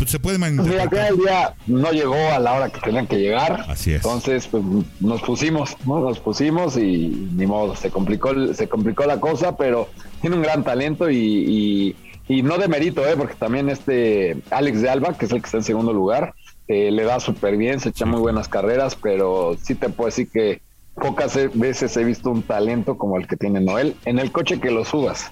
[0.09, 1.05] se puede Pues mira, malinterpretar.
[1.05, 3.65] aquel día no llegó a la hora que tenían que llegar.
[3.69, 3.97] Así es.
[4.05, 4.63] Entonces, pues
[5.01, 6.01] nos pusimos, ¿no?
[6.01, 9.89] Nos pusimos y ni modo, se complicó, el- se complicó la cosa, pero
[10.21, 11.97] tiene un gran talento y, y,
[12.29, 13.15] y no de mérito, ¿eh?
[13.17, 16.35] Porque también este Alex de Alba, que es el que está en segundo lugar,
[16.69, 20.29] eh, le da súper bien, se echa muy buenas carreras, pero sí te puedo decir
[20.33, 20.61] que
[20.95, 24.71] pocas veces he visto un talento como el que tiene Noel en el coche que
[24.71, 25.31] lo subas.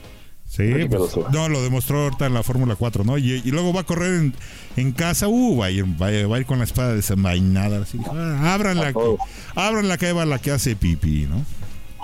[0.49, 3.19] Sí, pues, no, lo demostró ahorita en la Fórmula 4, ¿no?
[3.19, 4.35] Y, y luego va a correr en,
[4.77, 7.83] en casa, uh, va a, ir, va, a, va a ir con la espada desenvainada.
[7.83, 9.21] Así, ah, ábranla, A todos.
[9.55, 11.45] ábranla que va la que hace pipí, ¿no?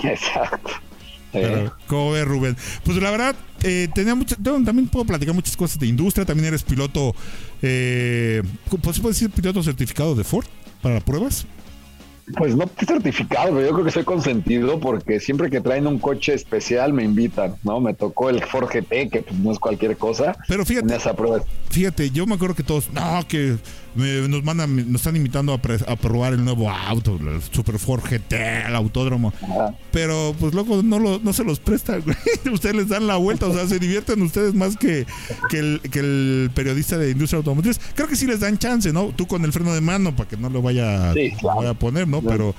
[0.09, 0.71] Exacto.
[1.33, 2.57] Pero, ¿Cómo ves, Rubén?
[2.85, 6.25] Pues la verdad, eh, tenía tengo- también puedo platicar muchas cosas de industria.
[6.25, 7.13] También eres piloto,
[7.63, 8.43] eh,
[8.83, 10.47] pues, ¿se puede decir piloto certificado de Ford
[10.83, 11.47] para pruebas?
[12.39, 15.99] Pues no estoy certificado, pero yo creo que soy consentido porque siempre que traen un
[15.99, 17.81] coche especial me invitan, ¿no?
[17.81, 20.35] Me tocó el Ford GT, que pues, no es cualquier cosa.
[20.49, 21.43] Pero En fíjate, esa prueba.
[21.71, 23.57] fíjate, yo me acuerdo que todos, no, que
[23.95, 28.03] nos mandan, nos están invitando a, pre- a probar el nuevo auto, el Super Ford
[28.03, 28.33] GT,
[28.67, 29.33] el autódromo.
[29.43, 29.75] Ajá.
[29.93, 32.17] Pero pues luego no, lo, no se los prestan, güey.
[32.53, 35.07] Ustedes les dan la vuelta, o sea, se divierten ustedes más que,
[35.51, 37.81] que, el, que el periodista de industria automotriz.
[37.95, 39.07] Creo que sí les dan chance, ¿no?
[39.15, 41.55] Tú con el freno de mano para que no lo vaya, Sí, claro.
[41.55, 42.21] lo vaya a poner, ¿no?
[42.23, 42.55] Pero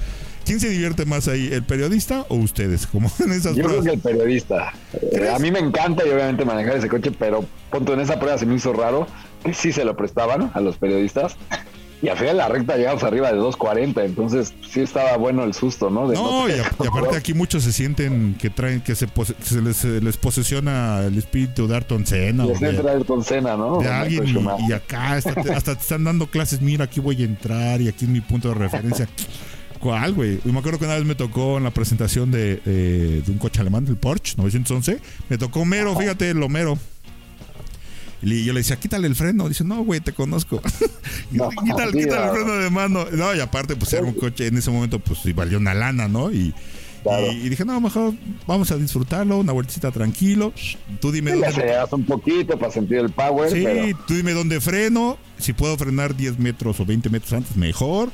[0.45, 2.85] ¿Quién se divierte más ahí, el periodista o ustedes?
[2.87, 4.73] Como en esas Yo creo que el periodista.
[5.11, 8.37] Eh, a mí me encanta y obviamente manejar ese coche, pero punto en esa prueba
[8.37, 9.07] se me hizo raro
[9.43, 11.35] que sí se lo prestaban a los periodistas.
[12.01, 15.89] Y al final la recta llegamos arriba de 2.40, entonces sí estaba bueno el susto,
[15.89, 16.07] ¿no?
[16.07, 19.07] De No, y, tener- a- y aparte aquí muchos se sienten que traen, que se,
[19.07, 23.23] pose- se les, se les posesiona el espíritu de Ayrton Senna o Les de, con
[23.23, 23.79] cena, ¿no?
[23.79, 27.21] de alguien y, y acá hasta te, hasta te están dando clases, mira, aquí voy
[27.21, 29.07] a entrar y aquí es mi punto de referencia.
[29.79, 30.39] ¿Cuál, güey?
[30.45, 33.37] Y me acuerdo que una vez me tocó en la presentación de, eh, de un
[33.37, 36.77] coche alemán, del Porsche 911, me tocó Mero, fíjate, el Homero.
[38.21, 39.47] Y yo le decía, quítale el freno.
[39.47, 40.61] Dice, no, güey, te conozco.
[41.31, 42.33] No, quítale, sí, quítale el no.
[42.33, 43.05] freno de mano.
[43.11, 46.07] No, y aparte, pues era un coche en ese momento, pues sí, valió una lana,
[46.07, 46.31] ¿no?
[46.31, 46.53] Y,
[47.03, 47.31] Claro.
[47.31, 48.13] y, y dije, no, mejor
[48.47, 50.53] vamos a disfrutarlo, una vueltecita tranquilo.
[50.99, 51.47] Tú dime Le dónde.
[51.49, 55.17] aceleras un poquito para sentir el power, Sí, pero tú dime dónde freno.
[55.37, 58.09] Si puedo frenar 10 metros o 20 metros antes, mejor.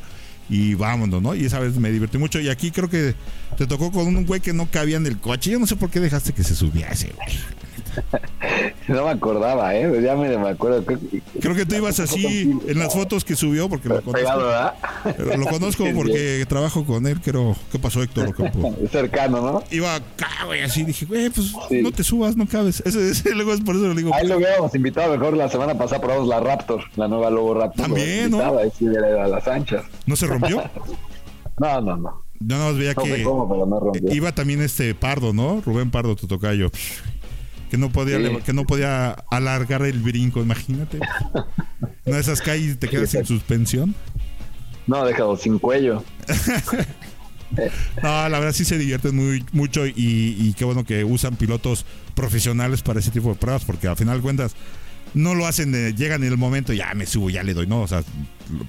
[0.50, 1.34] Y vámonos, ¿no?
[1.36, 2.40] Y esa vez me divertí mucho.
[2.40, 3.16] Y aquí creo que
[3.58, 5.52] te tocó con un güey que no cabía en el coche.
[5.52, 7.38] Yo no sé por qué dejaste que se subiese, güey.
[8.88, 10.02] no me acordaba, ¿eh?
[10.04, 10.86] Ya me, me acuerdo.
[10.86, 10.98] que-
[11.40, 14.74] Creo que tú ibas así en las fotos que subió, porque lo Pegado,
[15.04, 15.38] conozco.
[15.38, 17.20] Lo conozco porque trabajo con él.
[17.22, 18.34] Creo, ¿qué pasó, Héctor
[18.92, 19.64] cercano, ¿no?
[19.72, 20.84] Iba acá, güey, así.
[20.84, 21.82] Dije, güey, pues Sí.
[21.82, 22.82] no te subas, no cabes.
[22.86, 24.14] Ese, ese- luego es por eso le digo.
[24.14, 27.86] Ahí lo hubiéramos invitado mejor la semana pasada probamos la Raptor, la nueva Lobo Raptor.
[27.86, 28.38] También, ¿no?
[28.38, 28.58] ¿no?
[28.60, 29.84] Ahí sí era a las anchas.
[30.06, 30.64] ¿No se rompió?
[31.60, 32.24] No, no, no.
[32.44, 35.62] Yo nada más veía No que cómo, no iba también este Pardo, ¿no?
[35.64, 36.72] Rubén Pardo, tu tocayo.
[37.72, 38.38] Que no podía Sí.
[38.46, 41.00] que no podía alargar el brinco, imagínate.
[42.06, 43.96] De esas calles te quedas sin suspensión.
[44.88, 46.04] No, déjalo sin cuello.
[48.02, 51.86] No, la verdad sí se divierten muy, mucho y, y qué bueno que usan pilotos
[52.16, 54.56] profesionales para ese tipo de pruebas, porque al final de cuentas
[55.14, 57.82] no lo hacen, de, llegan en el momento, ya me subo, ya le doy, no,
[57.82, 58.04] o sea,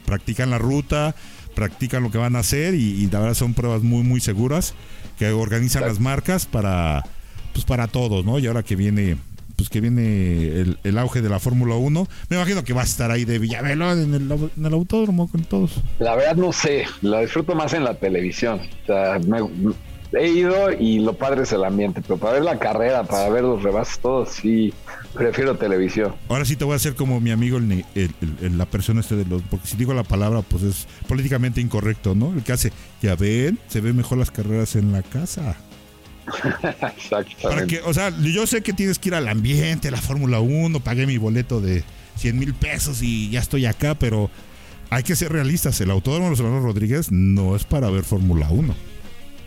[0.05, 1.15] practican la ruta,
[1.55, 4.75] practican lo que van a hacer y, y la verdad son pruebas muy, muy seguras
[5.17, 7.05] que organizan las marcas para,
[7.53, 8.38] pues para todos, ¿no?
[8.38, 9.17] Y ahora que viene,
[9.57, 12.85] pues que viene el, el auge de la Fórmula 1, me imagino que va a
[12.85, 15.73] estar ahí de Villavelo en el, en el autódromo con todos.
[15.99, 18.61] La verdad no sé, la disfruto más en la televisión.
[18.83, 19.73] O sea, me-
[20.15, 23.43] he ido y lo padre es el ambiente, pero para ver la carrera, para ver
[23.45, 24.71] los rebases, todos, sí,
[25.15, 26.15] prefiero televisión.
[26.29, 28.11] Ahora sí te voy a hacer como mi amigo, el- el-
[28.43, 29.41] el- la persona este de los.
[29.43, 32.31] Porque si digo la palabra, pues es políticamente incorrecto, ¿no?
[32.35, 35.57] El que hace, ya ven, se ven mejor las carreras en la casa.
[37.43, 40.81] Para que, o sea, yo sé que tienes que ir al ambiente, la Fórmula 1,
[40.81, 41.85] pagué mi boleto de
[42.17, 44.31] 100 mil pesos y ya estoy acá, pero
[44.91, 45.81] hay que ser realistas.
[45.81, 48.92] El Autódromo de los Rodríguez no es para ver Fórmula 1.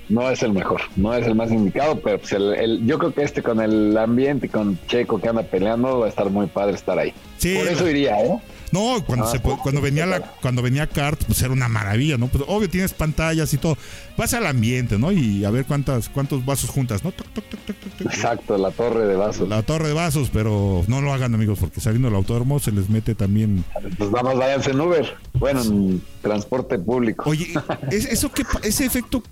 [0.09, 3.13] No es el mejor, no es el más indicado, pero pues el, el- yo creo
[3.13, 6.75] que este con el ambiente, con Checo que anda peleando, va a estar muy padre
[6.75, 7.13] estar ahí.
[7.37, 8.39] Sí, Por eso iría, ¿eh?
[8.71, 12.27] No, cuando, Ah, se, cuando venía la cuando venía Kart, pues era una maravilla, ¿no?
[12.27, 13.77] Pues obvio tienes pantallas y todo.
[14.17, 15.11] Vas al ambiente, ¿no?
[15.13, 17.11] Y a ver cuántas cuántos vasos juntas, ¿no?
[17.11, 18.01] Toc, toc, toc.
[18.01, 19.47] Exacto, la torre de vasos.
[19.47, 22.89] La torre de vasos, pero no lo hagan, amigos, porque saliendo del autódromo se les
[22.89, 23.63] mete también.
[23.97, 27.29] Pues nada más váyanse en Uber, bueno, en transporte público.
[27.29, 27.53] Oye,
[27.91, 29.23] ¿es- eso qué ese efecto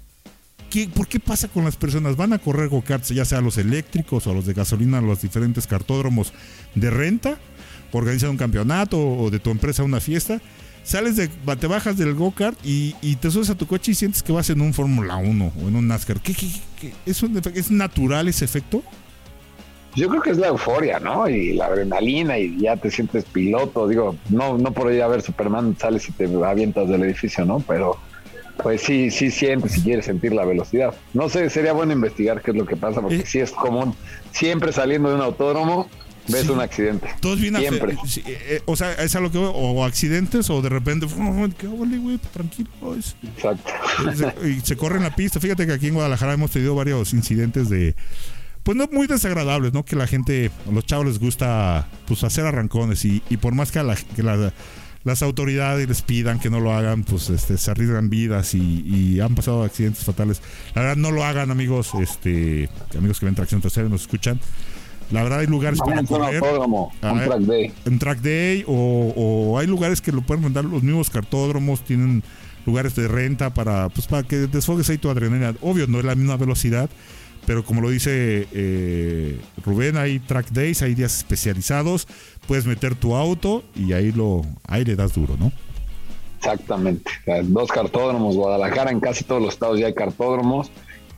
[0.73, 2.15] ¿qué, ¿por qué pasa con las personas?
[2.17, 6.33] ¿Van a correr go-karts, ya sea los eléctricos o los de gasolina, los diferentes cartódromos
[6.73, 7.37] de renta?
[7.91, 10.41] Organizan un campeonato o de tu empresa una fiesta.
[10.83, 14.23] Sales de, te bajas del go-kart y, y te subes a tu coche y sientes
[14.23, 16.19] que vas en un Fórmula 1 o en un NASCAR.
[16.19, 16.47] ¿Qué, qué-
[16.81, 18.81] qué- ¿Es, un efe- ¿Es natural ese efecto?
[19.95, 21.29] Yo creo que es la euforia, ¿no?
[21.29, 23.87] Y la adrenalina y ya te sientes piloto.
[23.87, 27.59] Digo, no, no por ir a ver Superman sales y te avientas del edificio, ¿no?
[27.59, 27.97] Pero
[28.61, 30.93] pues sí, sí sientes si quieres sentir la velocidad.
[31.13, 33.23] No sé, sería bueno investigar qué es lo que pasa, porque Eh.
[33.25, 33.95] sí es común.
[34.31, 35.89] Siempre saliendo de un autódromo
[36.27, 36.49] ves Sí.
[36.51, 37.09] un accidente.
[37.19, 37.97] Todos bien afe- Siempre.
[38.07, 41.05] sí, eh, eh, O sea, es a lo que voy, o accidentes o de repente,
[41.57, 42.17] ¿qué ole, güey?
[42.31, 42.69] Tranquilo.
[42.97, 43.71] es- Exacto.
[44.15, 45.39] se, y se corre en la pista.
[45.39, 47.95] Fíjate que aquí en Guadalajara hemos tenido varios incidentes de,
[48.63, 49.83] pues no muy desagradables, ¿no?
[49.83, 53.71] Que la gente, a los chavos les gusta, pues hacer arrancones y, y por más
[53.73, 54.53] que, a la- que la-
[55.03, 59.19] las autoridades les pidan que no lo hagan, pues este, se arriesgan vidas y, y
[59.19, 60.41] han pasado accidentes fatales.
[60.75, 64.39] La verdad, no lo hagan, amigos, este, amigos que ven tracción trasera y nos escuchan.
[65.11, 67.27] La verdad, hay lugares para un correr autódromo, un ver.
[67.27, 67.73] track day.
[67.85, 72.23] en track day o, o hay lugares que lo pueden rentar los mismos cartódromos tienen
[72.65, 76.15] lugares de renta para pues para que desfogues ahí tu adrenalina obvio no es la
[76.15, 76.89] misma velocidad
[77.45, 82.07] pero como lo dice eh, Rubén hay track days hay días especializados
[82.47, 85.51] puedes meter tu auto y ahí lo ahí le das duro no
[86.43, 87.09] Exactamente.
[87.21, 90.71] O sea, Dos cartódromos, Guadalajara, en casi todos los estados ya hay cartódromos.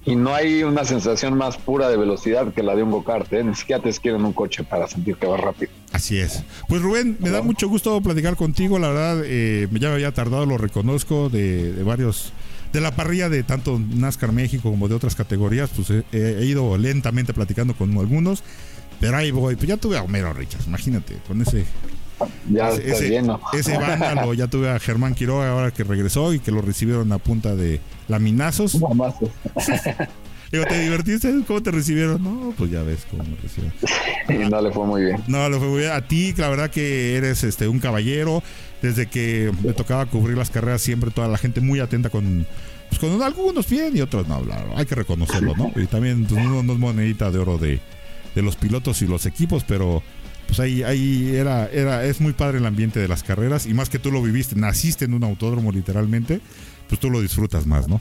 [0.08, 3.34] Y no hay una sensación más pura de velocidad que la de un go-kart.
[3.34, 3.44] ¿eh?
[3.44, 5.72] Ni siquiera te quieren un coche para sentir que va rápido.
[5.94, 6.44] Así es.
[6.70, 8.78] Pues Rubén, me da mucho gusto platicar contigo.
[8.78, 12.34] La verdad, eh, ya me había tardado, lo reconozco, de, de varios
[12.72, 16.78] de la parrilla de tanto NASCAR México como de otras categorías, pues he, he ido
[16.78, 18.44] lentamente platicando con algunos.
[19.00, 21.66] Pero ahí voy, pues ya tuve a Homero Richards, imagínate, con ese
[22.50, 23.40] Ya ese, está ese- lleno.
[23.54, 27.18] ese vándalo, ya tuve a Germán Quiroga ahora que regresó y que lo recibieron a
[27.18, 28.78] punta de laminazos.
[30.52, 31.34] Digo, ¿te divertiste?
[31.48, 32.24] ¿Cómo te recibieron?
[32.24, 33.74] No, pues ya ves cómo me recibieron.
[34.48, 35.18] Y no le fue muy bien.
[35.28, 35.92] No, lo fue muy bien.
[35.92, 38.42] A ti, la verdad que eres este un caballero.
[38.82, 42.46] Desde que me tocaba cubrir las carreras, siempre toda la gente muy atenta con,
[42.90, 44.42] pues, con algunos bien y otros no.
[44.76, 45.72] hay que reconocerlo, ¿no?
[45.76, 47.80] Y también pues, uno no es monedita de oro de,
[48.36, 50.04] de los pilotos y los equipos, pero
[50.48, 53.90] pues ahí, ahí era, era, es muy padre el ambiente de las carreras y más
[53.90, 56.40] que tú lo viviste, naciste en un autódromo literalmente,
[56.88, 58.00] pues tú lo disfrutas más, ¿no?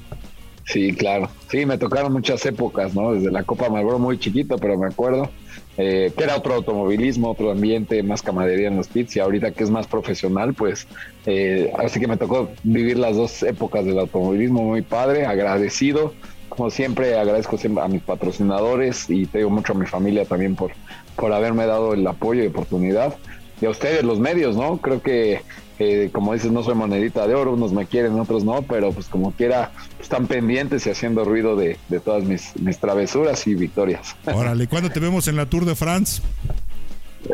[0.66, 1.28] Sí, claro.
[1.51, 3.12] Sí, me tocaron muchas épocas, ¿no?
[3.12, 5.30] Desde la Copa Marlboro muy chiquito, pero me acuerdo
[5.76, 9.64] eh, que era otro automovilismo, otro ambiente, más camadería en los pits y ahorita que
[9.64, 10.87] es más profesional, pues
[11.26, 16.14] eh, así que me tocó vivir las dos épocas del automovilismo muy padre, agradecido.
[16.57, 20.55] Como siempre, agradezco siempre a mis patrocinadores y te digo mucho a mi familia también
[20.55, 20.72] por,
[21.16, 23.16] por haberme dado el apoyo y oportunidad.
[23.61, 24.78] Y a ustedes, los medios, ¿no?
[24.78, 25.42] Creo que,
[25.78, 29.07] eh, como dices, no soy monedita de oro, unos me quieren, otros no, pero pues
[29.07, 34.14] como quiera, están pendientes y haciendo ruido de, de todas mis, mis travesuras y victorias.
[34.26, 36.22] Órale, ¿cuándo te vemos en la Tour de France?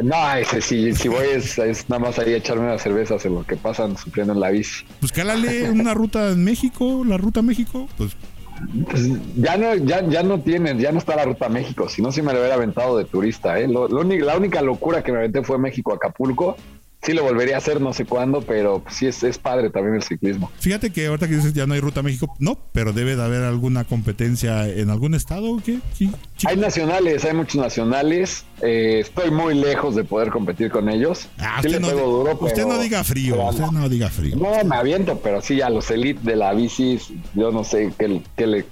[0.02, 3.34] No, ese sí, si voy es, es nada más ahí a echarme unas cervezas en
[3.34, 4.84] lo que pasan sufriendo en la bici.
[5.00, 8.12] Pues cálale una ruta en México, la ruta México, Pues,
[9.36, 12.12] ya no, ya, ya no tienen, ya no está la ruta a México, si no,
[12.12, 13.66] sí me lo hubiera aventado de turista, ¿eh?
[13.68, 16.56] Lo- lo la única locura que me aventé fue México Acapulco.
[17.10, 20.02] Sí lo volvería a hacer, no sé cuándo, pero sí es, es padre también el
[20.04, 20.48] ciclismo.
[20.60, 23.22] Fíjate que ahorita que dices ya no hay ruta a México, no, pero debe de
[23.24, 25.78] haber alguna competencia en algún estado o qué?
[25.94, 26.08] Sí.
[26.46, 28.44] Hay nacionales, hay muchos nacionales.
[28.62, 31.26] eh, estoy muy lejos de poder competir con ellos.
[31.38, 34.36] Ah, Sí usted, no, duro, usted pero- no diga frío, pero- usted no diga frío.
[34.36, 36.98] No, me aviento, pero sí, a los elite de la bici,
[37.34, 38.22] yo no sé qué,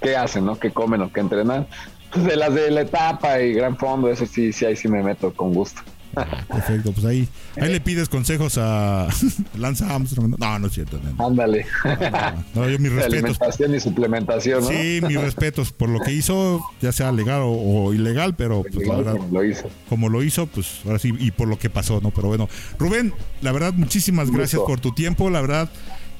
[0.01, 0.57] qué hacen, ¿no?
[0.59, 1.67] ¿Qué comen o qué entrenan?
[2.13, 5.03] Pues de las de la etapa y gran fondo, eso sí, sí, ahí sí me
[5.03, 5.81] meto con gusto.
[6.47, 9.07] Perfecto, pues ahí, ahí le pides consejos a
[9.57, 10.35] Lance Armstrong.
[10.37, 10.99] No, no es cierto.
[11.17, 11.65] No, Ándale.
[12.55, 13.05] no, yo mis respetos.
[13.39, 14.69] alimentación y suplementación, ¿no?
[14.69, 18.87] Sí, mis respetos por lo que hizo, ya sea legal o, o ilegal, pero pues
[18.87, 19.69] la verdad, como lo hizo.
[19.87, 22.11] como lo hizo, pues ahora sí, y por lo que pasó, ¿no?
[22.11, 22.49] Pero bueno,
[22.79, 25.69] Rubén, la verdad, muchísimas gracias por tu tiempo, la verdad,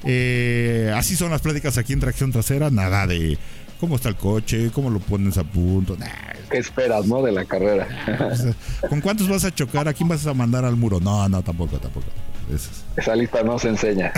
[0.04, 3.38] eh, así son las pláticas aquí en Tracción Trasera, nada de
[3.78, 6.06] cómo está el coche, cómo lo pones a punto, nah,
[6.50, 7.22] ¿Qué esperas, no?
[7.22, 7.86] De la carrera.
[8.88, 9.86] ¿con cuántos vas a chocar?
[9.86, 10.98] ¿A quién vas a mandar al muro?
[10.98, 12.06] No, no, tampoco, tampoco.
[12.52, 12.70] Eso.
[12.96, 14.12] Esa lista no se enseña.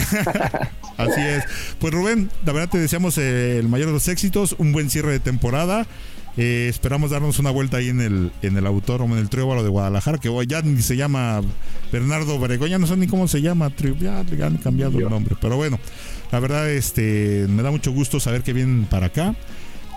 [0.97, 1.45] Así es.
[1.79, 5.13] Pues Rubén, la verdad te deseamos eh, el mayor de los éxitos, un buen cierre
[5.13, 5.87] de temporada.
[6.37, 9.69] Eh, esperamos darnos una vuelta ahí en el, en el autódromo, en el Trióbalo de
[9.69, 11.43] Guadalajara, que hoy ya ni se llama
[11.93, 13.71] Bernardo Obregón, ya no sé ni cómo se llama,
[14.01, 15.37] ya han cambiado el nombre.
[15.41, 15.79] Pero bueno,
[16.31, 19.35] la verdad este me da mucho gusto saber que vienen para acá.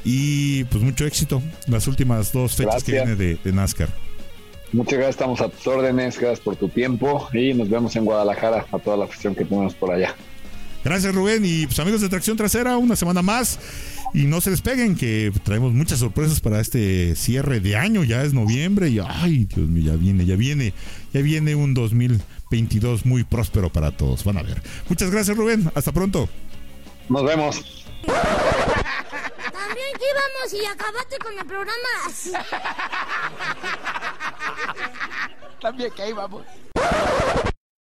[0.04, 3.90] Y pues mucho éxito las últimas dos fechas que viene de, de NASCAR.
[4.72, 8.66] Muchas gracias, estamos a tus órdenes, gracias por tu tiempo y nos vemos en Guadalajara
[8.72, 10.14] a toda la afición que tenemos por allá.
[10.86, 13.58] Gracias Rubén y pues amigos de Tracción Trasera, una semana más
[14.14, 18.36] y no se despeguen que traemos muchas sorpresas para este cierre de año, ya es
[18.36, 20.76] noviembre y ay Dios mío, ya viene, ya viene,
[21.12, 24.62] ya viene un 2022 muy próspero para todos, van a ver.
[24.88, 26.30] Muchas gracias Rubén, hasta pronto.
[27.10, 27.84] Nos vemos.
[28.06, 32.32] También que íbamos y acabaste con el programa así.
[35.62, 36.44] También que íbamos.